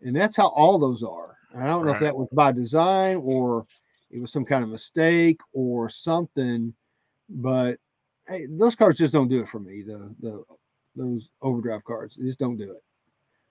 [0.00, 1.36] And that's how all those are.
[1.52, 3.66] And I don't know if that was by design or
[4.10, 6.72] it was some kind of mistake or something,
[7.28, 7.78] but
[8.28, 9.82] hey, those cards just don't do it for me.
[9.82, 10.44] The the
[10.94, 12.82] those overdrive cards they just don't do it.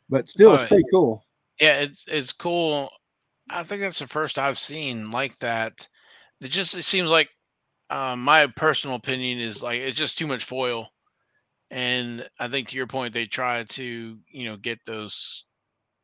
[0.09, 1.25] But still, it's pretty cool.
[1.59, 2.89] Yeah, it's it's cool.
[3.49, 5.87] I think that's the first I've seen like that.
[6.41, 7.29] It just it seems like
[7.89, 10.87] um, my personal opinion is like it's just too much foil,
[11.71, 15.45] and I think to your point, they try to you know get those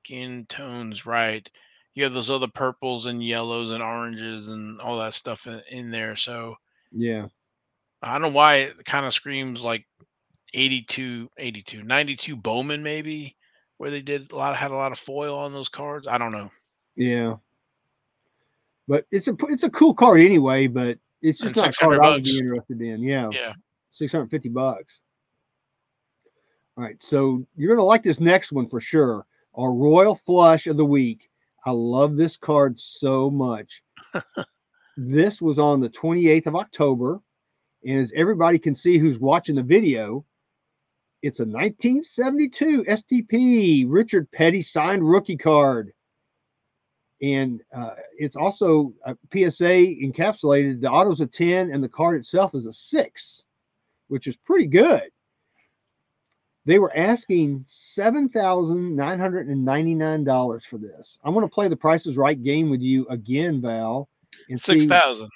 [0.04, 1.48] skin tones right.
[1.94, 5.92] You have those other purples and yellows and oranges and all that stuff in, in
[5.92, 6.16] there.
[6.16, 6.56] So
[6.92, 7.28] Yeah,
[8.02, 9.86] I don't know why it kind of screams like
[10.54, 13.36] 82, 82, 92 Bowman maybe,
[13.82, 16.06] where they did a lot had a lot of foil on those cards.
[16.08, 16.52] I don't know.
[16.96, 17.38] yeah.
[18.88, 20.68] But it's a it's a cool card anyway.
[20.68, 23.02] But it's just And not a card 600 I would be interested in.
[23.02, 23.54] Yeah, Yeah.
[23.90, 25.02] six hundred fifty bucks.
[26.78, 29.26] All right, so you're gonna like this next one for sure.
[29.56, 31.28] Our Royal Flush of the Week.
[31.66, 33.82] I love this card so much.
[34.96, 37.20] this was on the 28th of October.
[37.84, 40.24] And as everybody can see who's watching the video,
[41.22, 45.94] it's a 1972 STP Richard Petty signed rookie card.
[47.22, 50.82] And uh, it's also a PSA encapsulated.
[50.82, 53.44] The auto's a 10 and the card itself is a 6,
[54.08, 55.04] which is pretty good.
[56.66, 61.20] They were asking $7,999 for this.
[61.24, 64.10] I'm going to play the prices right game with you again, Val.
[64.50, 65.30] And Six thousand.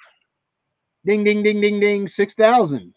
[1.04, 2.08] Ding, ding, ding, ding, ding.
[2.08, 2.94] Six thousand.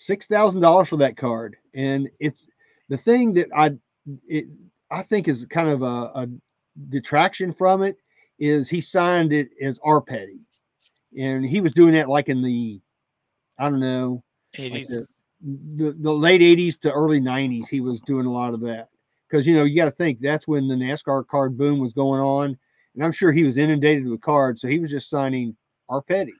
[0.00, 2.48] Six thousand dollars for that card, and it's
[2.88, 3.72] the thing that I
[4.26, 4.46] it
[4.90, 6.28] I think is kind of a, a
[6.88, 7.98] detraction from it
[8.38, 10.40] is he signed it as R Petty,
[11.18, 12.80] and he was doing that like in the
[13.58, 14.24] I don't know
[14.56, 14.72] 80s.
[14.72, 15.06] Like the,
[15.76, 18.88] the, the late 80s to early 90s he was doing a lot of that
[19.28, 22.22] because you know you got to think that's when the NASCAR card boom was going
[22.22, 22.58] on
[22.94, 25.56] and I'm sure he was inundated with cards, so he was just signing
[25.88, 26.34] R Petty.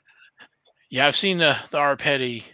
[0.89, 2.45] Yeah, I've seen the the R Petty.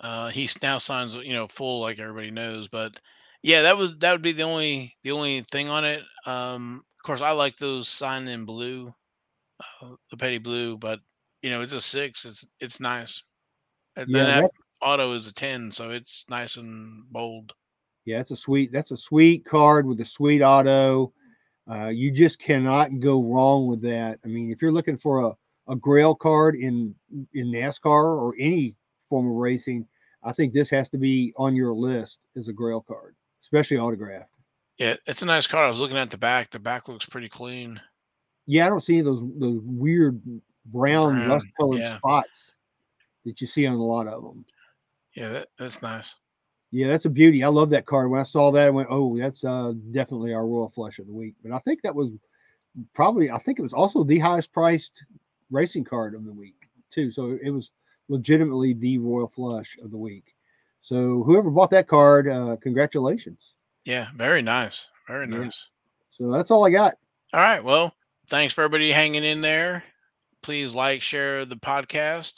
[0.00, 2.68] Uh, he now signs, you know, full like everybody knows.
[2.68, 2.98] But
[3.42, 6.00] yeah, that was that would be the only the only thing on it.
[6.26, 8.92] Um, of course, I like those signed in blue,
[9.60, 10.78] uh, the Petty blue.
[10.78, 11.00] But
[11.42, 12.24] you know, it's a six.
[12.24, 13.22] It's it's nice.
[13.96, 17.52] And yeah, that auto is a ten, so it's nice and bold.
[18.06, 18.72] Yeah, that's a sweet.
[18.72, 21.12] That's a sweet card with a sweet auto.
[21.70, 24.18] Uh, you just cannot go wrong with that.
[24.24, 26.94] I mean, if you're looking for a, a grail card in
[27.34, 28.76] in NASCAR or any
[29.10, 29.86] form of racing,
[30.22, 34.30] I think this has to be on your list as a grail card, especially autographed.
[34.78, 35.66] Yeah, it's a nice card.
[35.66, 36.50] I was looking at the back.
[36.50, 37.78] The back looks pretty clean.
[38.46, 40.22] Yeah, I don't see those those weird
[40.66, 41.98] brown, brown rust colored yeah.
[41.98, 42.56] spots
[43.26, 44.46] that you see on a lot of them.
[45.14, 46.14] Yeah, that, that's nice.
[46.70, 47.44] Yeah, that's a beauty.
[47.44, 48.10] I love that card.
[48.10, 51.12] When I saw that, I went, "Oh, that's uh, definitely our Royal Flush of the
[51.12, 52.12] week." But I think that was
[52.94, 54.92] probably, I think it was also the highest priced
[55.50, 56.54] racing card of the week
[56.90, 57.10] too.
[57.10, 57.70] So it was
[58.10, 60.34] legitimately the Royal Flush of the week.
[60.82, 63.54] So whoever bought that card, uh, congratulations.
[63.84, 65.66] Yeah, very nice, very nice.
[66.20, 66.26] Yeah.
[66.26, 66.96] So that's all I got.
[67.32, 67.64] All right.
[67.64, 67.94] Well,
[68.28, 69.84] thanks for everybody hanging in there.
[70.42, 72.34] Please like, share the podcast.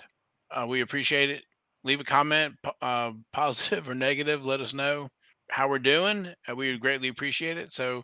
[0.51, 1.43] Uh, we appreciate it
[1.85, 4.45] leave a comment, uh, positive or negative.
[4.45, 5.09] Let us know
[5.51, 6.33] how we're doing.
[6.49, 7.73] Uh, we would greatly appreciate it.
[7.73, 8.03] So,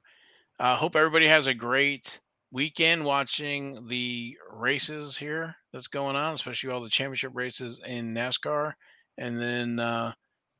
[0.60, 6.34] I uh, hope everybody has a great weekend watching the races here that's going on,
[6.34, 8.72] especially all the championship races in NASCAR.
[9.18, 10.12] And then uh,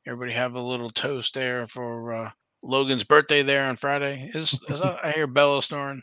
[0.05, 2.31] everybody have a little toast there for uh,
[2.61, 4.31] Logan's birthday there on Friday.
[4.33, 6.01] Is, is I hear Bella snoring?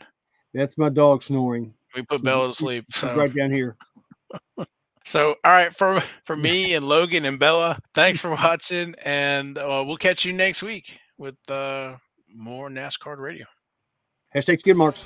[0.53, 1.73] That's my dog snoring.
[1.95, 2.85] We put Bella to sleep.
[2.91, 3.15] So.
[3.15, 3.77] Right down here.
[5.07, 9.81] So, all right, for for me and Logan and Bella, thanks for watching, and uh,
[9.87, 11.95] we'll catch you next week with uh,
[12.35, 13.45] more NASCAR radio.
[14.35, 15.05] Hashtag skid marks.